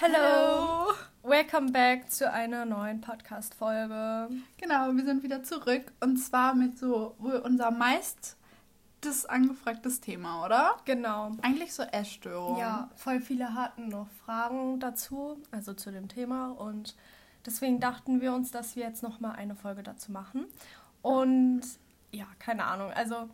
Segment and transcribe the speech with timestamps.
[0.00, 0.92] Hello!
[1.24, 4.28] Welcome back zu einer neuen Podcast-Folge.
[4.56, 8.36] Genau, wir sind wieder zurück und zwar mit so wohl unser meist
[9.00, 10.76] das angefragtes Thema, oder?
[10.84, 11.32] Genau.
[11.42, 12.60] Eigentlich so Essstörungen.
[12.60, 16.94] Ja, voll viele hatten noch Fragen dazu, also zu dem Thema und
[17.44, 20.46] deswegen dachten wir uns, dass wir jetzt noch mal eine Folge dazu machen.
[21.02, 21.62] Und
[22.12, 23.28] ja, keine Ahnung, also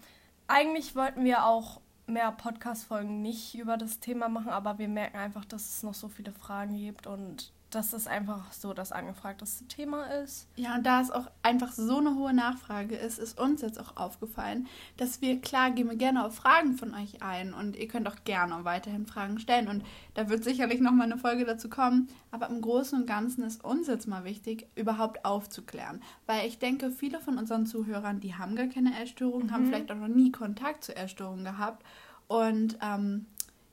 [0.48, 5.44] eigentlich wollten wir auch mehr Podcast-Folgen nicht über das Thema machen, aber wir merken einfach,
[5.44, 10.04] dass es noch so viele Fragen gibt und dass das einfach so das angefragteste Thema
[10.22, 10.46] ist.
[10.56, 13.96] Ja, und da es auch einfach so eine hohe Nachfrage ist, ist uns jetzt auch
[13.96, 14.66] aufgefallen,
[14.96, 18.24] dass wir, klar, gehen wir gerne auf Fragen von euch ein und ihr könnt auch
[18.24, 22.60] gerne weiterhin Fragen stellen und da wird sicherlich nochmal eine Folge dazu kommen, aber im
[22.60, 27.38] Großen und Ganzen ist uns jetzt mal wichtig, überhaupt aufzuklären, weil ich denke, viele von
[27.38, 29.52] unseren Zuhörern, die haben gar keine Essstörungen, mhm.
[29.52, 31.84] haben vielleicht auch noch nie Kontakt zu Essstörungen gehabt
[32.28, 33.26] und ähm,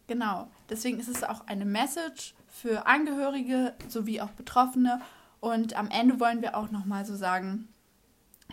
[0.07, 5.01] genau, deswegen ist es auch eine Message für Angehörige sowie auch Betroffene.
[5.39, 7.68] Und am Ende wollen wir auch nochmal so sagen,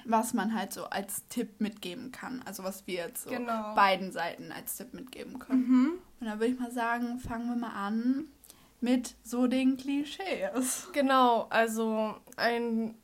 [0.07, 2.43] was man halt so als Tipp mitgeben kann.
[2.47, 3.75] Also was wir jetzt so genau.
[3.75, 5.69] beiden Seiten als Tipp mitgeben können.
[5.69, 5.93] Mhm.
[6.21, 8.29] Und da würde ich mal sagen, fangen wir mal an
[8.81, 10.89] mit so den Klischees.
[10.93, 12.95] Genau, also ein,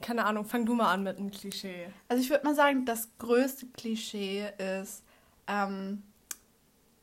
[0.00, 1.86] keine Ahnung, fang du mal an mit einem Klischee.
[2.08, 5.04] Also ich würde mal sagen, das größte Klischee ist
[5.46, 6.02] ähm,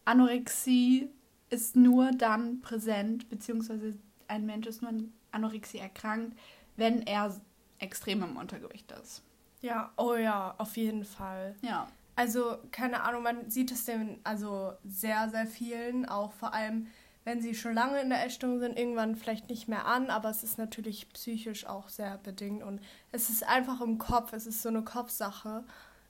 [0.04, 1.10] Anorexie
[1.52, 3.94] ist nur dann präsent, beziehungsweise
[4.28, 6.38] ein Mensch ist nur an Anorexie erkrankt,
[6.78, 7.36] wenn er
[7.80, 9.22] extrem im Untergewicht ist.
[9.62, 11.56] Ja, oh ja, auf jeden Fall.
[11.62, 11.88] Ja.
[12.16, 16.88] Also, keine Ahnung, man sieht es den, also sehr, sehr vielen, auch vor allem,
[17.24, 20.44] wenn sie schon lange in der Essstörung sind, irgendwann vielleicht nicht mehr an, aber es
[20.44, 24.70] ist natürlich psychisch auch sehr bedingt und es ist einfach im Kopf, es ist so
[24.70, 25.64] eine Kopfsache.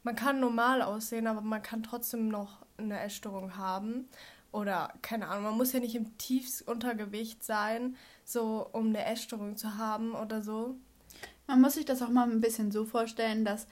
[0.04, 4.08] Man kann normal aussehen, aber man kann trotzdem noch eine Essstörung haben
[4.52, 9.78] oder keine Ahnung, man muss ja nicht im Tiefsuntergewicht sein, so um eine Essstörung zu
[9.78, 10.76] haben oder so.
[11.48, 13.68] Man muss sich das auch mal ein bisschen so vorstellen, dass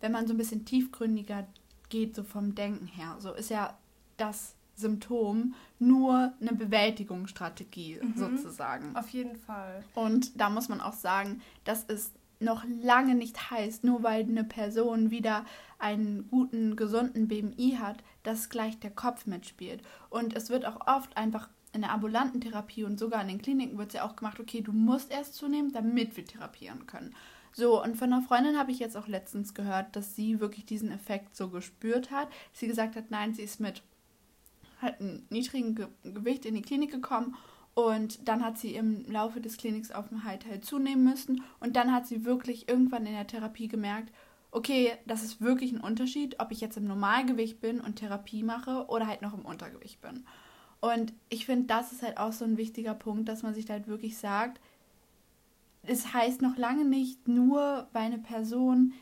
[0.00, 1.46] wenn man so ein bisschen tiefgründiger
[1.88, 3.76] geht, so vom Denken her, so ist ja
[4.16, 8.14] das Symptom nur eine Bewältigungsstrategie mhm.
[8.16, 8.94] sozusagen.
[8.96, 9.82] Auf jeden Fall.
[9.94, 14.44] Und da muss man auch sagen, das ist noch lange nicht heißt, nur weil eine
[14.44, 15.44] Person wieder
[15.78, 19.82] einen guten, gesunden BMI hat, dass gleich der Kopf mitspielt.
[20.10, 23.78] Und es wird auch oft einfach in der ambulanten Therapie und sogar in den Kliniken
[23.78, 27.14] wird es ja auch gemacht, okay, du musst erst zunehmen, damit wir therapieren können.
[27.52, 30.92] So, und von einer Freundin habe ich jetzt auch letztens gehört, dass sie wirklich diesen
[30.92, 32.28] Effekt so gespürt hat.
[32.52, 33.82] Sie gesagt hat, nein, sie ist mit
[34.80, 37.36] halt einem niedrigen Ge Gewicht in die Klinik gekommen
[37.78, 41.44] und dann hat sie im Laufe des Klinikaufenthalts halt zunehmen müssen.
[41.60, 44.12] Und dann hat sie wirklich irgendwann in der Therapie gemerkt,
[44.50, 48.86] okay, das ist wirklich ein Unterschied, ob ich jetzt im Normalgewicht bin und Therapie mache
[48.88, 50.26] oder halt noch im Untergewicht bin.
[50.80, 53.86] Und ich finde, das ist halt auch so ein wichtiger Punkt, dass man sich halt
[53.86, 54.60] wirklich sagt,
[55.84, 58.92] es heißt noch lange nicht nur, weil eine Person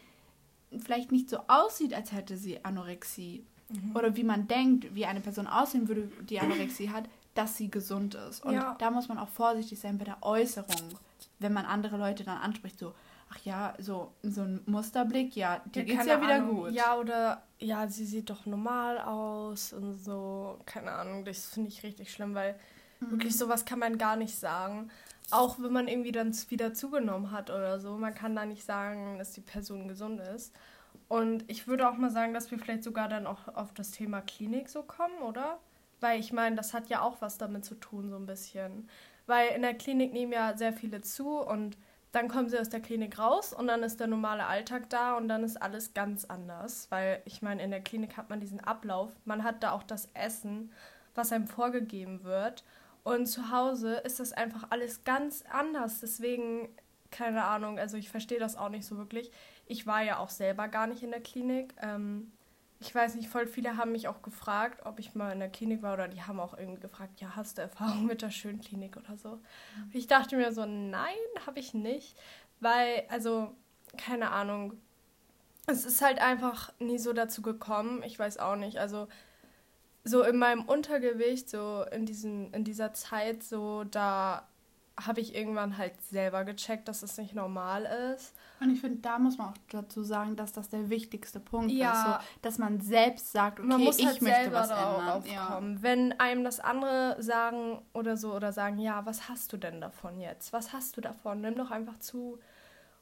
[0.78, 3.42] vielleicht nicht so aussieht, als hätte sie Anorexie.
[3.70, 3.96] Mhm.
[3.96, 8.14] Oder wie man denkt, wie eine Person aussehen würde, die Anorexie hat, dass sie gesund
[8.14, 8.44] ist.
[8.44, 8.74] Und ja.
[8.78, 10.98] da muss man auch vorsichtig sein bei der Äußerung,
[11.38, 12.94] wenn man andere Leute dann anspricht, so,
[13.30, 16.56] ach ja, so, so ein Musterblick, ja, dir ja, geht's ja wieder Ahnung.
[16.56, 16.72] gut.
[16.72, 21.82] Ja, oder ja, sie sieht doch normal aus und so, keine Ahnung, das finde ich
[21.82, 22.58] richtig schlimm, weil
[23.00, 23.12] mhm.
[23.12, 24.90] wirklich sowas kann man gar nicht sagen.
[25.30, 29.18] Auch wenn man irgendwie dann wieder zugenommen hat oder so, man kann da nicht sagen,
[29.18, 30.54] dass die Person gesund ist.
[31.08, 34.20] Und ich würde auch mal sagen, dass wir vielleicht sogar dann auch auf das Thema
[34.20, 35.58] Klinik so kommen, oder?
[36.00, 38.88] Weil ich meine, das hat ja auch was damit zu tun, so ein bisschen.
[39.26, 41.76] Weil in der Klinik nehmen ja sehr viele zu und
[42.12, 45.28] dann kommen sie aus der Klinik raus und dann ist der normale Alltag da und
[45.28, 46.90] dann ist alles ganz anders.
[46.90, 50.08] Weil ich meine, in der Klinik hat man diesen Ablauf, man hat da auch das
[50.14, 50.72] Essen,
[51.14, 52.64] was einem vorgegeben wird.
[53.04, 56.00] Und zu Hause ist das einfach alles ganz anders.
[56.00, 56.68] Deswegen,
[57.10, 59.30] keine Ahnung, also ich verstehe das auch nicht so wirklich.
[59.66, 61.74] Ich war ja auch selber gar nicht in der Klinik.
[61.82, 62.32] Ähm,
[62.78, 65.82] ich weiß nicht, voll viele haben mich auch gefragt, ob ich mal in der Klinik
[65.82, 69.16] war oder die haben auch irgendwie gefragt, ja, hast du Erfahrung mit der Schönklinik oder
[69.16, 69.30] so?
[69.30, 71.16] Und ich dachte mir so, nein,
[71.46, 72.16] habe ich nicht,
[72.60, 73.54] weil, also,
[73.96, 74.74] keine Ahnung,
[75.66, 79.08] es ist halt einfach nie so dazu gekommen, ich weiß auch nicht, also
[80.04, 84.46] so in meinem Untergewicht, so in, diesem, in dieser Zeit, so da
[84.98, 87.84] habe ich irgendwann halt selber gecheckt, dass es nicht normal
[88.14, 88.34] ist.
[88.60, 91.92] Und ich finde, da muss man auch dazu sagen, dass das der wichtigste Punkt ja.
[91.92, 95.22] ist, so, dass man selbst sagt, okay, man muss ich halt möchte was ändern.
[95.26, 95.60] Ja.
[95.62, 100.18] Wenn einem das andere sagen oder so oder sagen, ja, was hast du denn davon
[100.18, 100.54] jetzt?
[100.54, 101.42] Was hast du davon?
[101.42, 102.38] Nimm doch einfach zu.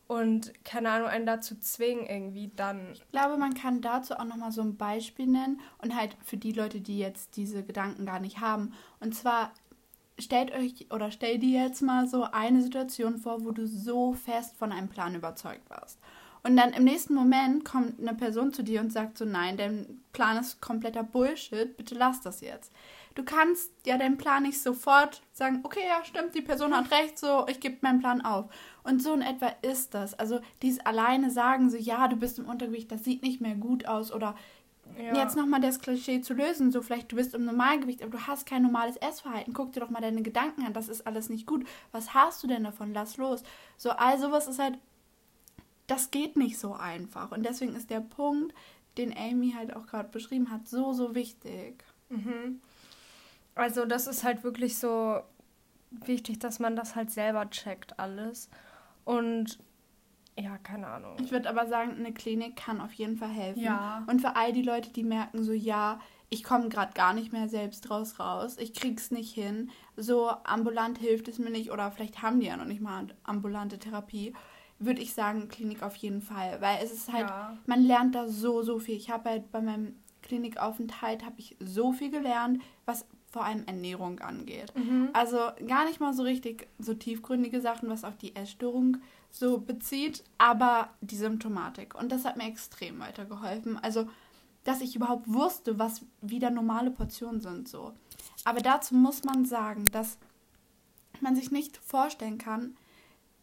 [0.07, 2.93] Und keine Ahnung, einen dazu zwingen irgendwie dann.
[2.93, 6.53] Ich glaube, man kann dazu auch nochmal so ein Beispiel nennen und halt für die
[6.53, 8.75] Leute, die jetzt diese Gedanken gar nicht haben.
[9.01, 9.53] Und zwar
[10.19, 14.57] stellt euch oder stell dir jetzt mal so eine Situation vor, wo du so fest
[14.57, 15.99] von einem Plan überzeugt warst.
[16.47, 20.03] Und dann im nächsten Moment kommt eine Person zu dir und sagt so, nein, dein
[20.13, 22.71] Plan ist kompletter Bullshit, bitte lass das jetzt.
[23.15, 27.19] Du kannst ja deinen Plan nicht sofort sagen, okay, ja, stimmt, die Person hat recht,
[27.19, 28.47] so, ich gebe meinen Plan auf.
[28.83, 30.13] Und so in etwa ist das.
[30.15, 33.87] Also dieses alleine sagen, so, ja, du bist im Untergewicht, das sieht nicht mehr gut
[33.87, 34.35] aus oder
[34.99, 35.17] ja.
[35.17, 38.47] jetzt nochmal das Klischee zu lösen, so vielleicht du bist im Normalgewicht, aber du hast
[38.47, 41.67] kein normales Essverhalten, guck dir doch mal deine Gedanken an, das ist alles nicht gut.
[41.93, 42.93] Was hast du denn davon?
[42.93, 43.43] Lass los.
[43.77, 44.79] So, all sowas ist halt
[45.87, 47.33] das geht nicht so einfach.
[47.33, 48.55] Und deswegen ist der Punkt,
[48.97, 51.85] den Amy halt auch gerade beschrieben hat, so, so wichtig.
[52.09, 52.61] Mhm.
[53.55, 55.21] Also das ist halt wirklich so
[55.91, 58.49] wichtig, dass man das halt selber checkt alles.
[59.05, 59.59] Und
[60.39, 61.17] ja, keine Ahnung.
[61.23, 63.63] Ich würde aber sagen, eine Klinik kann auf jeden Fall helfen.
[63.63, 64.05] Ja.
[64.09, 67.49] Und für all die Leute, die merken, so ja, ich komme gerade gar nicht mehr
[67.49, 72.23] selbst draus raus, ich krieg's nicht hin, so ambulant hilft es mir nicht oder vielleicht
[72.23, 74.35] haben die ja noch nicht mal ambulante Therapie
[74.79, 76.61] würde ich sagen, Klinik auf jeden Fall.
[76.61, 77.57] Weil es ist halt, ja.
[77.67, 78.97] man lernt da so, so viel.
[78.97, 84.21] Ich habe halt bei meinem Klinikaufenthalt habe ich so viel gelernt, was vor allem Ernährung
[84.21, 84.73] angeht.
[84.77, 85.11] Mhm.
[85.13, 88.99] Also gar nicht mal so richtig so tiefgründige Sachen, was auch die Essstörung
[89.35, 91.97] so bezieht, aber die Symptomatik.
[91.97, 93.77] Und das hat mir extrem weitergeholfen.
[93.83, 94.09] Also,
[94.63, 97.93] dass ich überhaupt wusste, was wieder normale Portionen sind so.
[98.45, 100.19] Aber dazu muss man sagen, dass
[101.21, 102.77] man sich nicht vorstellen kann,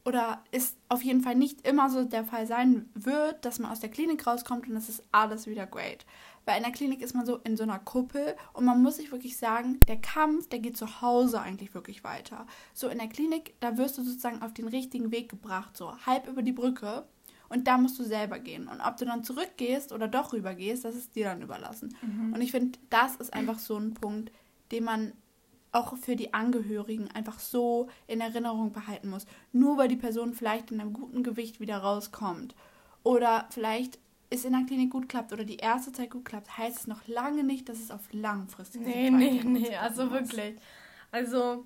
[0.04, 3.82] oder ist auf jeden Fall nicht immer so der Fall sein wird, dass man aus
[3.82, 6.06] der Klinik rauskommt und es ist alles wieder great.
[6.46, 9.12] Weil in der Klinik ist man so in so einer Kuppel und man muss sich
[9.12, 12.48] wirklich sagen, der Kampf, der geht zu Hause eigentlich wirklich weiter.
[12.74, 16.28] So in der Klinik, da wirst du sozusagen auf den richtigen Weg gebracht, so halb
[16.28, 17.06] über die Brücke
[17.50, 18.68] und da musst du selber gehen.
[18.68, 21.96] Und ob du dann zurückgehst oder doch rübergehst, das ist dir dann überlassen.
[22.02, 22.34] Mhm.
[22.34, 24.32] Und ich finde, das ist einfach so ein Punkt,
[24.72, 25.14] den man
[25.74, 29.26] auch für die Angehörigen einfach so in Erinnerung behalten muss.
[29.52, 32.56] Nur weil die Person vielleicht in einem guten Gewicht wieder rauskommt
[33.04, 34.00] oder vielleicht
[34.32, 37.08] es in der Klinik gut klappt oder die erste Zeit gut klappt, heißt es noch
[37.08, 40.14] lange nicht, dass es auf langfristig Nee, nee, nee, also muss.
[40.14, 40.56] wirklich.
[41.12, 41.66] Also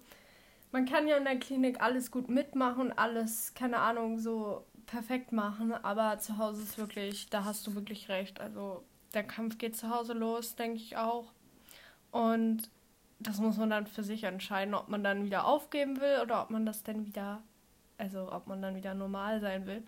[0.71, 5.73] man kann ja in der Klinik alles gut mitmachen, alles, keine Ahnung, so perfekt machen,
[5.73, 8.41] aber zu Hause ist wirklich, da hast du wirklich recht.
[8.41, 8.83] Also
[9.13, 11.31] der Kampf geht zu Hause los, denke ich auch.
[12.11, 12.69] Und
[13.19, 16.49] das muss man dann für sich entscheiden, ob man dann wieder aufgeben will oder ob
[16.49, 17.43] man das dann wieder,
[17.97, 19.83] also ob man dann wieder normal sein will.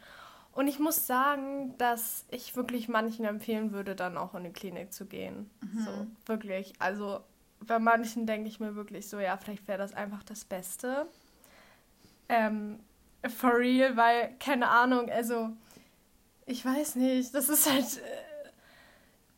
[0.57, 4.92] Und ich muss sagen, dass ich wirklich manchen empfehlen würde, dann auch in die Klinik
[4.92, 5.51] zu gehen.
[5.62, 5.80] Mhm.
[5.86, 6.74] So, wirklich.
[6.80, 7.19] Also
[7.59, 11.06] bei manchen denke ich mir wirklich so, ja, vielleicht wäre das einfach das Beste.
[12.27, 12.80] Ähm,
[13.27, 15.51] for real, weil, keine Ahnung, also
[16.48, 17.98] ich weiß nicht, das ist halt.
[17.98, 18.50] Äh,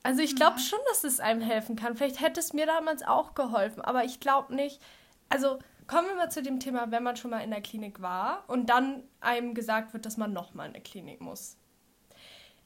[0.04, 1.98] also ich glaube schon, dass es einem helfen kann.
[1.98, 4.81] Vielleicht hätte es mir damals auch geholfen, aber ich glaube nicht.
[5.27, 5.60] Also
[5.90, 8.70] kommen wir mal zu dem Thema, wenn man schon mal in der Klinik war und
[8.70, 11.58] dann einem gesagt wird, dass man nochmal in der Klinik muss.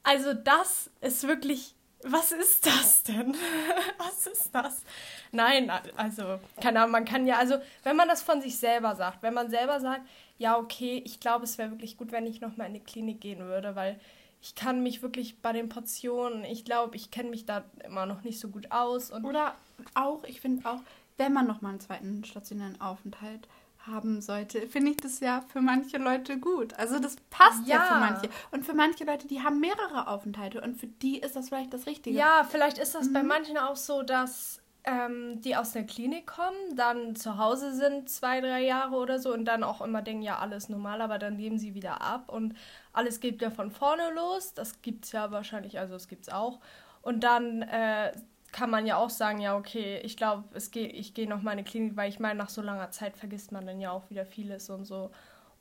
[0.03, 1.73] Also das ist wirklich,
[2.03, 3.33] was ist das denn?
[3.97, 4.83] was ist das?
[5.31, 9.23] Nein, also keine Ahnung, man kann ja, also wenn man das von sich selber sagt,
[9.23, 10.01] wenn man selber sagt,
[10.37, 13.39] ja okay, ich glaube, es wäre wirklich gut, wenn ich nochmal in die Klinik gehen
[13.39, 13.97] würde, weil
[14.41, 18.23] ich kann mich wirklich bei den Portionen, ich glaube, ich kenne mich da immer noch
[18.23, 19.13] nicht so gut aus.
[19.13, 19.55] Oder
[19.93, 20.81] auch, ich finde auch,
[21.17, 23.47] wenn man nochmal einen zweiten stationären Aufenthalt
[23.85, 26.73] haben sollte, finde ich das ja für manche Leute gut.
[26.75, 27.75] Also das passt ja.
[27.75, 27.85] ja.
[27.85, 28.29] für manche.
[28.51, 31.85] Und für manche Leute, die haben mehrere Aufenthalte und für die ist das vielleicht das
[31.85, 32.17] Richtige.
[32.17, 33.13] Ja, vielleicht ist das mhm.
[33.13, 38.09] bei manchen auch so, dass ähm, die aus der Klinik kommen, dann zu Hause sind
[38.09, 41.37] zwei, drei Jahre oder so und dann auch immer denken, ja, alles normal, aber dann
[41.37, 42.55] geben sie wieder ab und
[42.91, 44.53] alles geht ja von vorne los.
[44.53, 46.59] Das gibt es ja wahrscheinlich, also es gibt es auch.
[47.01, 48.11] Und dann äh,
[48.53, 51.57] kann man ja auch sagen, ja, okay, ich glaube, geh, ich gehe noch mal in
[51.57, 54.25] die Klinik, weil ich meine, nach so langer Zeit vergisst man dann ja auch wieder
[54.25, 55.11] vieles und so.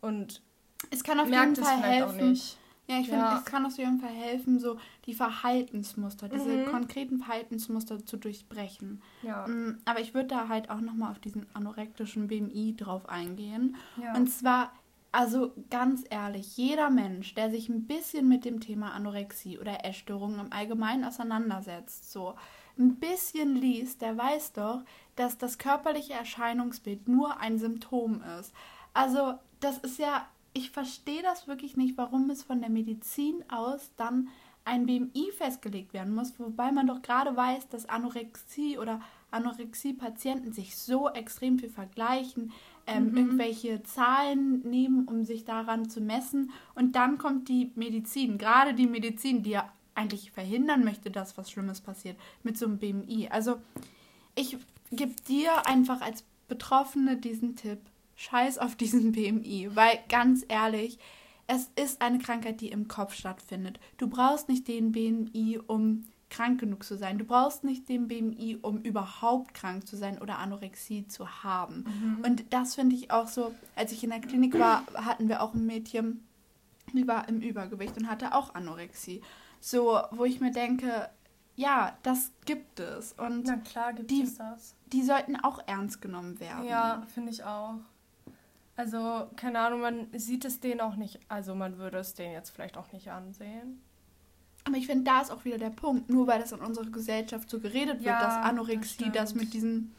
[0.00, 0.42] Und
[0.90, 2.38] es kann auf jeden Fall helfen.
[2.88, 3.38] Ja, ich finde, ja.
[3.38, 6.66] es kann auf jeden Fall helfen, so die Verhaltensmuster, diese mhm.
[6.66, 9.00] konkreten Verhaltensmuster zu durchbrechen.
[9.22, 9.46] Ja.
[9.46, 13.76] Mm, aber ich würde da halt auch nochmal auf diesen anorektischen BMI drauf eingehen.
[14.02, 14.14] Ja.
[14.16, 14.72] Und zwar,
[15.12, 20.40] also ganz ehrlich, jeder Mensch, der sich ein bisschen mit dem Thema Anorexie oder Essstörungen
[20.40, 22.34] im Allgemeinen auseinandersetzt, so
[22.78, 24.82] ein bisschen liest, der weiß doch,
[25.16, 28.52] dass das körperliche Erscheinungsbild nur ein Symptom ist.
[28.94, 33.90] Also, das ist ja ich verstehe das wirklich nicht, warum es von der Medizin aus
[33.96, 34.28] dann
[34.64, 39.00] ein BMI festgelegt werden muss, wobei man doch gerade weiß, dass Anorexie oder
[39.32, 42.52] Anorexie-Patienten sich so extrem viel vergleichen,
[42.86, 43.16] ähm, mhm.
[43.16, 46.52] irgendwelche Zahlen nehmen, um sich daran zu messen.
[46.74, 51.50] Und dann kommt die Medizin, gerade die Medizin, die ja eigentlich verhindern möchte, dass was
[51.50, 53.28] Schlimmes passiert, mit so einem BMI.
[53.30, 53.60] Also
[54.34, 54.56] ich
[54.90, 57.80] gebe dir einfach als Betroffene diesen Tipp.
[58.14, 60.98] Scheiß auf diesen BMI, weil ganz ehrlich,
[61.46, 63.80] es ist eine Krankheit, die im Kopf stattfindet.
[63.96, 67.18] Du brauchst nicht den BMI, um krank genug zu sein.
[67.18, 71.84] Du brauchst nicht den BMI, um überhaupt krank zu sein oder Anorexie zu haben.
[71.84, 72.24] Mhm.
[72.24, 75.52] Und das finde ich auch so, als ich in der Klinik war, hatten wir auch
[75.52, 76.24] ein Mädchen,
[76.92, 79.20] die war im Übergewicht und hatte auch Anorexie.
[79.64, 81.08] So, wo ich mir denke,
[81.54, 83.12] ja, das gibt es.
[83.12, 84.74] Und Na klar gibt die, es das.
[84.86, 86.64] Die sollten auch ernst genommen werden.
[86.64, 87.76] Ja, finde ich auch.
[88.74, 92.50] Also, keine Ahnung, man sieht es denen auch nicht, also man würde es denen jetzt
[92.50, 93.80] vielleicht auch nicht ansehen.
[94.64, 97.48] Aber ich finde, da ist auch wieder der Punkt, nur weil das in unserer Gesellschaft
[97.48, 99.92] so geredet wird, ja, dass Anorexie das, das, mit diesem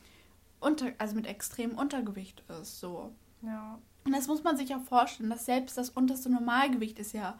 [0.60, 2.82] unter, also mit extremem Untergewicht ist.
[2.82, 3.14] So.
[3.42, 3.80] Ja.
[4.04, 7.38] Und das muss man sich auch vorstellen, dass selbst das unterste Normalgewicht ist ja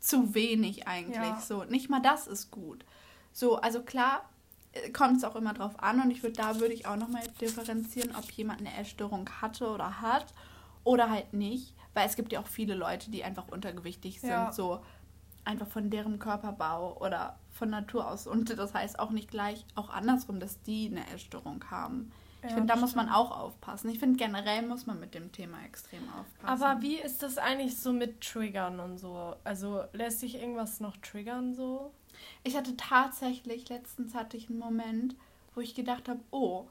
[0.00, 1.16] zu wenig eigentlich.
[1.16, 1.40] Ja.
[1.40, 2.84] So, nicht mal das ist gut.
[3.32, 4.28] So, also klar
[4.72, 7.22] äh, kommt es auch immer drauf an und ich würde da würde ich auch nochmal
[7.40, 10.26] differenzieren, ob jemand eine Essstörung hatte oder hat
[10.84, 14.52] oder halt nicht, weil es gibt ja auch viele Leute, die einfach untergewichtig sind, ja.
[14.52, 14.80] so
[15.44, 18.26] einfach von deren Körperbau oder von Natur aus.
[18.26, 22.12] Und das heißt auch nicht gleich auch andersrum, dass die eine Essstörung haben.
[22.48, 23.90] Ich ja, finde, da muss man auch aufpassen.
[23.90, 26.64] Ich finde, generell muss man mit dem Thema extrem aufpassen.
[26.64, 29.36] Aber wie ist das eigentlich so mit Triggern und so?
[29.44, 31.92] Also lässt sich irgendwas noch triggern so?
[32.44, 35.14] Ich hatte tatsächlich, letztens hatte ich einen Moment,
[35.54, 36.64] wo ich gedacht habe, oh,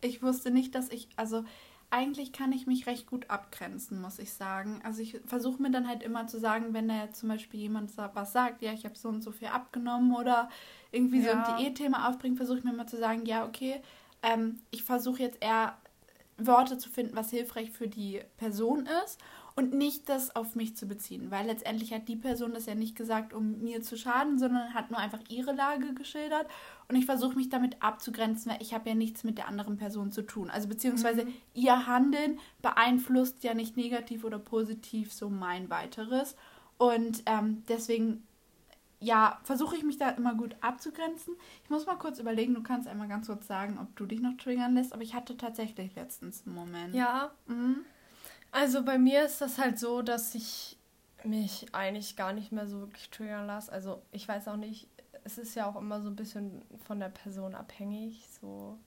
[0.00, 1.44] ich wusste nicht, dass ich, also
[1.90, 4.80] eigentlich kann ich mich recht gut abgrenzen, muss ich sagen.
[4.84, 7.90] Also ich versuche mir dann halt immer zu sagen, wenn da jetzt zum Beispiel jemand
[7.96, 10.48] was sagt, ja, ich habe so und so viel abgenommen oder
[10.92, 11.44] irgendwie ja.
[11.44, 13.82] so ein Diätthema aufbringt, versuche ich mir immer zu sagen, ja, okay,
[14.22, 15.76] ähm, ich versuche jetzt eher
[16.38, 19.20] Worte zu finden, was hilfreich für die Person ist
[19.56, 22.96] und nicht das auf mich zu beziehen, weil letztendlich hat die Person das ja nicht
[22.96, 26.46] gesagt, um mir zu schaden, sondern hat nur einfach ihre Lage geschildert
[26.88, 30.12] und ich versuche mich damit abzugrenzen, weil ich habe ja nichts mit der anderen Person
[30.12, 30.50] zu tun.
[30.50, 31.34] Also beziehungsweise mhm.
[31.54, 36.36] ihr Handeln beeinflusst ja nicht negativ oder positiv so mein weiteres
[36.78, 38.22] und ähm, deswegen
[39.00, 41.34] ja, versuche ich mich da immer gut abzugrenzen.
[41.64, 44.36] Ich muss mal kurz überlegen, du kannst einmal ganz kurz sagen, ob du dich noch
[44.36, 46.94] triggern lässt, aber ich hatte tatsächlich letztens einen Moment.
[46.94, 47.30] Ja.
[47.46, 47.84] Mhm.
[48.52, 50.76] Also bei mir ist das halt so, dass ich
[51.24, 53.72] mich eigentlich gar nicht mehr so wirklich triggern lasse.
[53.72, 54.88] Also ich weiß auch nicht,
[55.24, 58.26] es ist ja auch immer so ein bisschen von der Person abhängig.
[58.40, 58.78] So,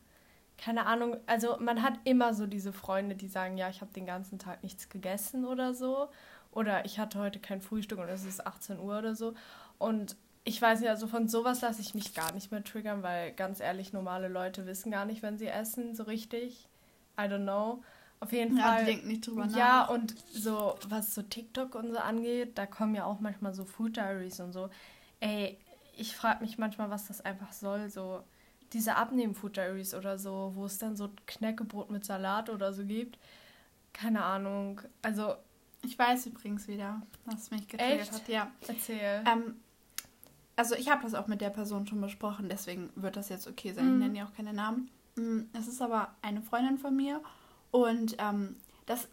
[0.57, 1.17] keine Ahnung.
[1.25, 4.61] Also man hat immer so diese Freunde, die sagen, ja, ich habe den ganzen Tag
[4.63, 6.09] nichts gegessen oder so.
[6.51, 9.33] Oder ich hatte heute kein Frühstück und es ist 18 Uhr oder so.
[9.83, 13.31] Und ich weiß nicht, also von sowas lasse ich mich gar nicht mehr triggern, weil
[13.33, 16.69] ganz ehrlich, normale Leute wissen gar nicht, wenn sie essen, so richtig.
[17.17, 17.83] I don't know.
[18.19, 18.79] Auf jeden ja, Fall.
[18.79, 19.57] Die denken nicht drüber nach.
[19.57, 23.65] Ja, und so, was so TikTok und so angeht, da kommen ja auch manchmal so
[23.65, 24.69] Food Diaries und so.
[25.19, 25.57] Ey,
[25.97, 27.89] ich frage mich manchmal, was das einfach soll.
[27.89, 28.23] So
[28.71, 33.19] diese Abnehmen-Food Diaries oder so, wo es dann so Knäckebrot mit Salat oder so gibt.
[33.91, 34.81] Keine Ahnung.
[35.01, 35.35] Also.
[35.85, 38.27] Ich weiß übrigens wieder, was mich getriggert hat.
[38.29, 38.49] Ja.
[38.65, 39.21] Erzähl.
[39.29, 39.55] Ähm,
[40.55, 43.73] also ich habe das auch mit der Person schon besprochen, deswegen wird das jetzt okay
[43.73, 43.85] sein.
[43.85, 43.93] Mhm.
[43.93, 44.89] Ich nenne ja auch keine Namen.
[45.15, 47.21] Mm, es ist aber eine Freundin von mir
[47.71, 49.07] und ähm, dass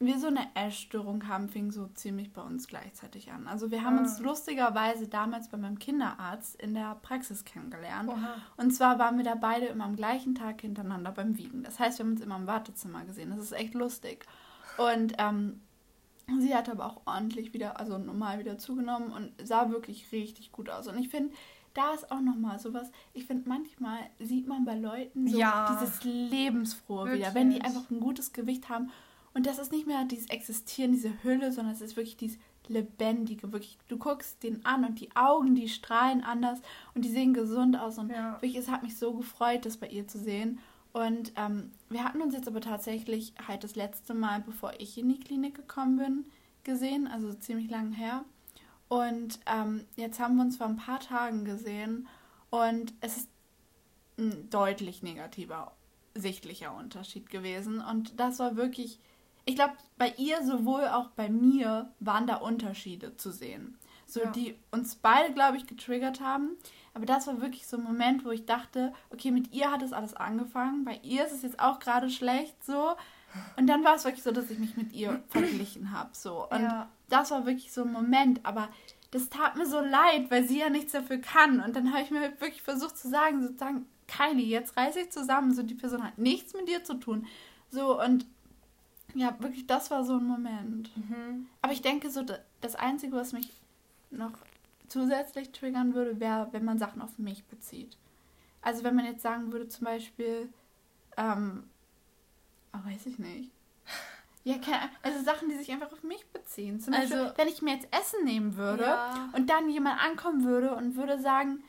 [0.00, 3.46] wir so eine Essstörung haben, fing so ziemlich bei uns gleichzeitig an.
[3.46, 4.00] Also wir haben ah.
[4.02, 8.10] uns lustigerweise damals bei meinem Kinderarzt in der Praxis kennengelernt.
[8.10, 8.34] Oha.
[8.56, 11.62] Und zwar waren wir da beide immer am gleichen Tag hintereinander beim Wiegen.
[11.62, 13.30] Das heißt, wir haben uns immer im Wartezimmer gesehen.
[13.30, 14.26] Das ist echt lustig.
[14.76, 15.60] Und ähm,
[16.40, 20.70] sie hat aber auch ordentlich wieder, also normal wieder zugenommen und sah wirklich richtig gut
[20.70, 20.88] aus.
[20.88, 21.34] Und ich finde,
[21.74, 22.90] da ist auch nochmal sowas.
[23.12, 27.22] Ich finde, manchmal sieht man bei Leuten so ja, dieses Lebensfrohe wirklich.
[27.22, 28.90] wieder, wenn die einfach ein gutes Gewicht haben.
[29.34, 32.38] Und das ist nicht mehr dieses Existieren, diese Hülle, sondern es ist wirklich dieses
[32.68, 33.52] Lebendige.
[33.52, 36.60] Wirklich, du guckst den an und die Augen, die strahlen anders
[36.94, 37.98] und die sehen gesund aus.
[37.98, 38.32] Und ja.
[38.34, 40.60] wirklich, es hat mich so gefreut, das bei ihr zu sehen.
[40.94, 45.08] Und ähm, wir hatten uns jetzt aber tatsächlich halt das letzte Mal, bevor ich in
[45.08, 46.24] die Klinik gekommen bin,
[46.62, 48.24] gesehen, also ziemlich lange her.
[48.86, 52.06] Und ähm, jetzt haben wir uns vor ein paar Tagen gesehen
[52.50, 53.28] und es ist
[54.18, 55.72] ein deutlich negativer,
[56.14, 57.80] sichtlicher Unterschied gewesen.
[57.80, 59.00] Und das war wirklich,
[59.46, 63.76] ich glaube, bei ihr sowohl auch bei mir waren da Unterschiede zu sehen.
[64.06, 64.30] So, ja.
[64.30, 66.56] die uns beide, glaube ich, getriggert haben.
[66.94, 69.92] Aber das war wirklich so ein Moment, wo ich dachte, okay, mit ihr hat es
[69.92, 70.84] alles angefangen.
[70.84, 72.94] Bei ihr ist es jetzt auch gerade schlecht so.
[73.56, 76.10] Und dann war es wirklich so, dass ich mich mit ihr verglichen habe.
[76.12, 76.48] So.
[76.48, 76.88] Und ja.
[77.08, 78.40] das war wirklich so ein Moment.
[78.44, 78.68] Aber
[79.10, 81.60] das tat mir so leid, weil sie ja nichts dafür kann.
[81.60, 85.52] Und dann habe ich mir wirklich versucht zu sagen, sozusagen, Kylie, jetzt reiß ich zusammen.
[85.52, 87.26] So, die Person hat nichts mit dir zu tun.
[87.70, 88.26] So, und
[89.14, 90.96] ja, wirklich, das war so ein Moment.
[90.96, 91.46] Mhm.
[91.62, 92.24] Aber ich denke, so,
[92.60, 93.50] das Einzige, was mich
[94.16, 94.32] noch
[94.88, 97.96] zusätzlich triggern würde, wäre, wenn man Sachen auf mich bezieht.
[98.62, 100.48] Also wenn man jetzt sagen würde, zum Beispiel,
[101.16, 101.64] ähm,
[102.74, 103.50] Oh, weiß ich nicht.
[104.46, 104.56] Ja,
[105.00, 106.78] also Sachen, die sich einfach auf mich beziehen.
[106.78, 109.30] Zum Beispiel, also, wenn ich mir jetzt Essen nehmen würde ja.
[109.32, 111.64] und dann jemand ankommen würde und würde sagen,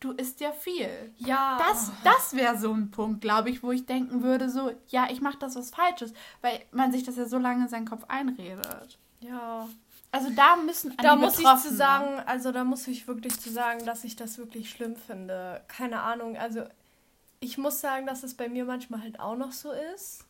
[0.00, 1.14] du isst ja viel.
[1.18, 1.56] Ja.
[1.56, 5.20] Das, das wäre so ein Punkt, glaube ich, wo ich denken würde, so, ja, ich
[5.20, 8.98] mache das was Falsches, weil man sich das ja so lange in seinen Kopf einredet.
[9.20, 9.68] Ja.
[10.12, 13.50] Also da müssen an da muss ich zu sagen, also da muss ich wirklich zu
[13.50, 15.62] sagen, dass ich das wirklich schlimm finde.
[15.68, 16.64] Keine Ahnung, also
[17.40, 20.24] ich muss sagen, dass es bei mir manchmal halt auch noch so ist.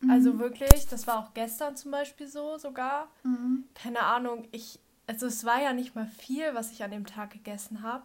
[0.00, 0.10] Mhm.
[0.10, 3.08] Also wirklich, das war auch gestern zum Beispiel so sogar.
[3.24, 3.64] Mhm.
[3.74, 7.30] Keine Ahnung, ich, also es war ja nicht mal viel, was ich an dem Tag
[7.30, 8.04] gegessen habe.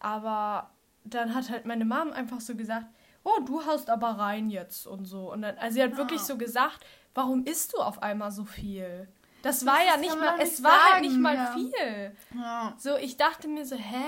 [0.00, 0.70] Aber
[1.04, 2.86] dann hat halt meine Mom einfach so gesagt,
[3.24, 5.32] oh, du haust aber rein jetzt und so.
[5.32, 5.96] Und dann, also sie hat ja.
[5.96, 6.84] wirklich so gesagt,
[7.14, 9.08] warum isst du auf einmal so viel?
[9.42, 11.52] Das, das war ja nicht mal, nicht es sagen, war halt nicht mal ja.
[11.52, 12.16] viel.
[12.34, 12.74] Ja.
[12.78, 14.04] So, ich dachte mir so, hä?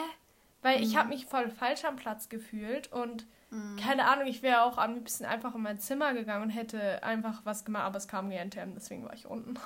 [0.62, 0.84] Weil mhm.
[0.84, 3.76] ich habe mich voll falsch am Platz gefühlt und mhm.
[3.76, 7.42] keine Ahnung, ich wäre auch am liebsten einfach in mein Zimmer gegangen und hätte einfach
[7.44, 9.54] was gemacht, aber es kam GNTM, deswegen war ich unten.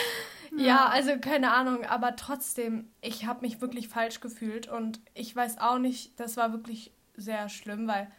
[0.56, 0.64] ja.
[0.64, 5.58] ja, also keine Ahnung, aber trotzdem, ich habe mich wirklich falsch gefühlt und ich weiß
[5.58, 8.10] auch nicht, das war wirklich sehr schlimm, weil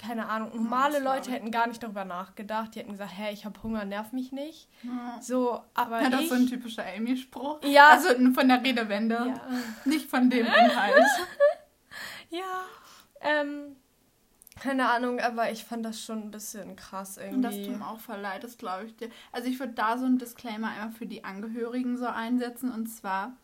[0.00, 2.74] keine Ahnung, normale ja, Leute hätten gar nicht darüber nachgedacht.
[2.74, 4.68] Die hätten gesagt, hä, ich habe Hunger, nerv mich nicht.
[4.82, 5.18] Ja.
[5.20, 7.60] So, aber ja, das ist so ein typischer Amy-Spruch.
[7.64, 7.90] Ja.
[7.90, 9.34] Also von der Redewende, ja.
[9.84, 11.04] nicht von dem Inhalt.
[12.30, 12.62] ja,
[13.20, 13.76] ähm,
[14.58, 17.36] keine Ahnung, aber ich fand das schon ein bisschen krass irgendwie.
[17.36, 18.00] Und das tut mir auch
[18.40, 19.10] das glaube ich dir.
[19.32, 23.36] Also ich würde da so ein Disclaimer einmal für die Angehörigen so einsetzen und zwar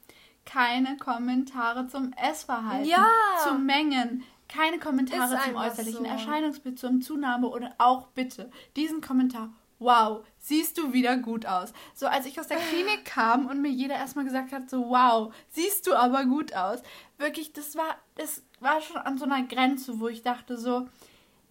[0.46, 3.06] keine Kommentare zum Essverhalten, ja.
[3.42, 6.10] zu Mengen, keine Kommentare zum äußerlichen so.
[6.10, 9.52] Erscheinungsbild, zum Zunahme oder auch bitte diesen Kommentar.
[9.78, 11.72] Wow, siehst du wieder gut aus.
[11.94, 15.34] So als ich aus der Klinik kam und mir jeder erstmal gesagt hat, so wow,
[15.50, 16.80] siehst du aber gut aus.
[17.18, 20.88] Wirklich, das war, das war schon an so einer Grenze, wo ich dachte so,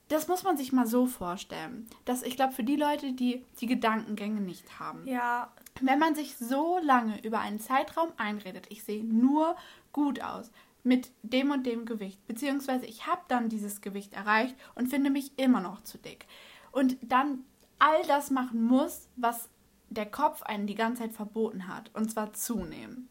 [0.07, 1.87] das muss man sich mal so vorstellen.
[2.05, 5.07] Dass ich glaube, für die Leute, die die Gedankengänge nicht haben.
[5.07, 5.51] Ja.
[5.81, 9.55] Wenn man sich so lange über einen Zeitraum einredet, ich sehe nur
[9.91, 10.51] gut aus,
[10.86, 15.38] mit dem und dem Gewicht, beziehungsweise ich habe dann dieses Gewicht erreicht und finde mich
[15.38, 16.28] immer noch zu dick.
[16.71, 17.43] Und dann
[17.80, 19.50] all das machen muss, was
[19.89, 23.10] der Kopf einen die ganze Zeit verboten hat, und zwar zunehmen.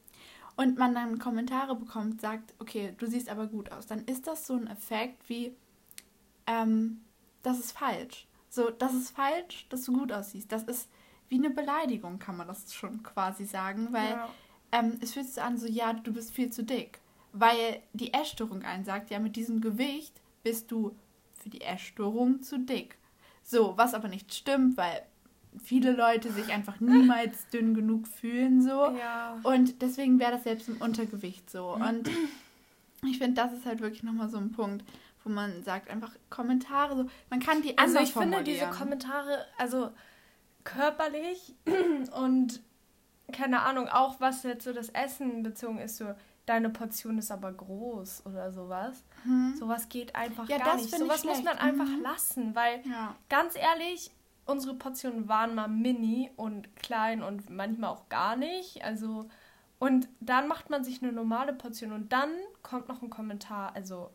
[0.56, 4.46] Und man dann Kommentare bekommt, sagt, okay, du siehst aber gut aus, dann ist das
[4.46, 5.56] so ein Effekt wie,
[6.46, 7.00] ähm,
[7.42, 8.28] das ist falsch.
[8.50, 10.52] So, das ist falsch, dass du gut aussiehst.
[10.52, 10.88] Das ist
[11.28, 14.28] wie eine Beleidigung, kann man das schon quasi sagen, weil ja.
[14.70, 17.00] ähm, es fühlt sich an, so, ja, du bist viel zu dick
[17.34, 20.96] weil die Essstörung einsagt, ja, mit diesem Gewicht bist du
[21.34, 22.96] für die Essstörung zu dick.
[23.42, 25.02] So, was aber nicht stimmt, weil
[25.62, 28.96] viele Leute sich einfach niemals dünn genug fühlen so.
[28.96, 29.38] Ja.
[29.42, 31.74] Und deswegen wäre das selbst im Untergewicht so.
[31.74, 32.08] Und
[33.02, 34.84] ich finde, das ist halt wirklich nochmal so ein Punkt,
[35.24, 39.90] wo man sagt, einfach Kommentare so, man kann die Also ich finde diese Kommentare, also
[40.62, 41.54] körperlich
[42.16, 42.60] und
[43.32, 46.14] keine Ahnung, auch was jetzt so das Essen bezogen ist, so
[46.46, 49.02] deine Portion ist aber groß oder sowas.
[49.22, 49.54] Hm.
[49.58, 50.90] Sowas geht einfach ja, gar nicht.
[50.90, 52.02] Sowas muss man einfach mhm.
[52.02, 53.14] lassen, weil ja.
[53.28, 54.10] ganz ehrlich,
[54.46, 58.84] unsere Portionen waren mal mini und klein und manchmal auch gar nicht.
[58.84, 59.28] Also
[59.78, 62.30] und dann macht man sich eine normale Portion und dann
[62.62, 63.74] kommt noch ein Kommentar.
[63.74, 64.10] Also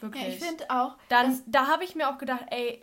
[0.00, 0.22] wirklich.
[0.22, 0.96] Ja, ich finde auch.
[1.08, 2.82] Dann da habe ich mir auch gedacht, ey,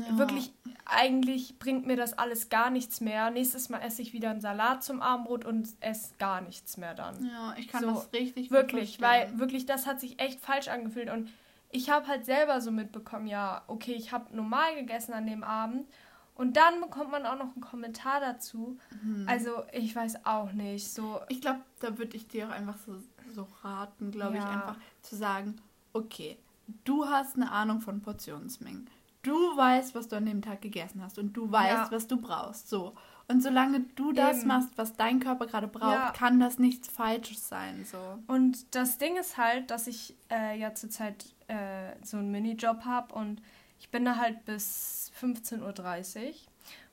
[0.00, 0.18] ja.
[0.18, 0.52] Wirklich,
[0.84, 3.30] eigentlich bringt mir das alles gar nichts mehr.
[3.30, 7.24] Nächstes Mal esse ich wieder einen Salat zum Abendbrot und esse gar nichts mehr dann.
[7.26, 11.10] Ja, ich kann so, das richtig Wirklich, weil wirklich, das hat sich echt falsch angefühlt.
[11.10, 11.30] Und
[11.70, 15.86] ich habe halt selber so mitbekommen, ja, okay, ich habe normal gegessen an dem Abend.
[16.34, 18.78] Und dann bekommt man auch noch einen Kommentar dazu.
[19.02, 19.26] Mhm.
[19.26, 20.92] Also, ich weiß auch nicht.
[20.92, 21.20] So.
[21.28, 22.96] Ich glaube, da würde ich dir auch einfach so,
[23.34, 24.42] so raten, glaube ja.
[24.42, 25.56] ich, einfach zu sagen,
[25.94, 26.36] okay,
[26.84, 28.88] du hast eine Ahnung von Portionsmengen
[29.26, 31.90] du weißt, was du an dem Tag gegessen hast und du weißt, ja.
[31.90, 32.68] was du brauchst.
[32.68, 32.94] So.
[33.28, 34.48] Und solange du das Eben.
[34.48, 36.12] machst, was dein Körper gerade braucht, ja.
[36.12, 37.84] kann das nichts Falsches sein.
[37.84, 37.98] So.
[38.28, 43.14] Und das Ding ist halt, dass ich äh, ja zurzeit äh, so einen Minijob habe
[43.14, 43.42] und
[43.80, 46.28] ich bin da halt bis 15.30 Uhr.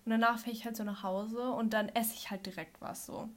[0.06, 3.06] Und danach fahre ich halt so nach Hause und dann esse ich halt direkt was
[3.06, 3.30] so.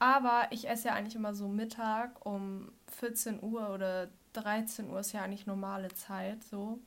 [0.00, 5.12] Aber ich esse ja eigentlich immer so Mittag um 14 Uhr oder 13 Uhr ist
[5.12, 6.80] ja eigentlich normale Zeit so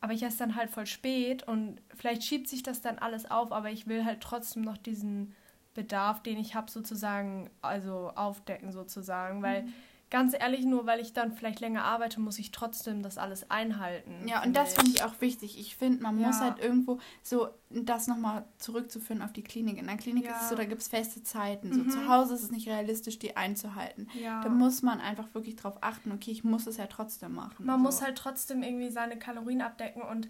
[0.00, 3.52] aber ich esse dann halt voll spät und vielleicht schiebt sich das dann alles auf,
[3.52, 5.34] aber ich will halt trotzdem noch diesen
[5.74, 9.72] Bedarf, den ich habe, sozusagen, also aufdecken sozusagen, weil mhm
[10.10, 14.26] ganz ehrlich, nur weil ich dann vielleicht länger arbeite, muss ich trotzdem das alles einhalten.
[14.26, 15.58] Ja, und das finde ich auch wichtig.
[15.58, 16.28] Ich finde, man ja.
[16.28, 19.78] muss halt irgendwo so das nochmal zurückzuführen auf die Klinik.
[19.78, 20.32] In der Klinik ja.
[20.32, 21.72] ist es so, da gibt es feste Zeiten.
[21.72, 21.90] So mhm.
[21.90, 24.08] zu Hause ist es nicht realistisch, die einzuhalten.
[24.14, 24.42] Ja.
[24.42, 27.66] Da muss man einfach wirklich drauf achten, okay, ich muss es ja trotzdem machen.
[27.66, 27.82] Man so.
[27.82, 30.28] muss halt trotzdem irgendwie seine Kalorien abdecken und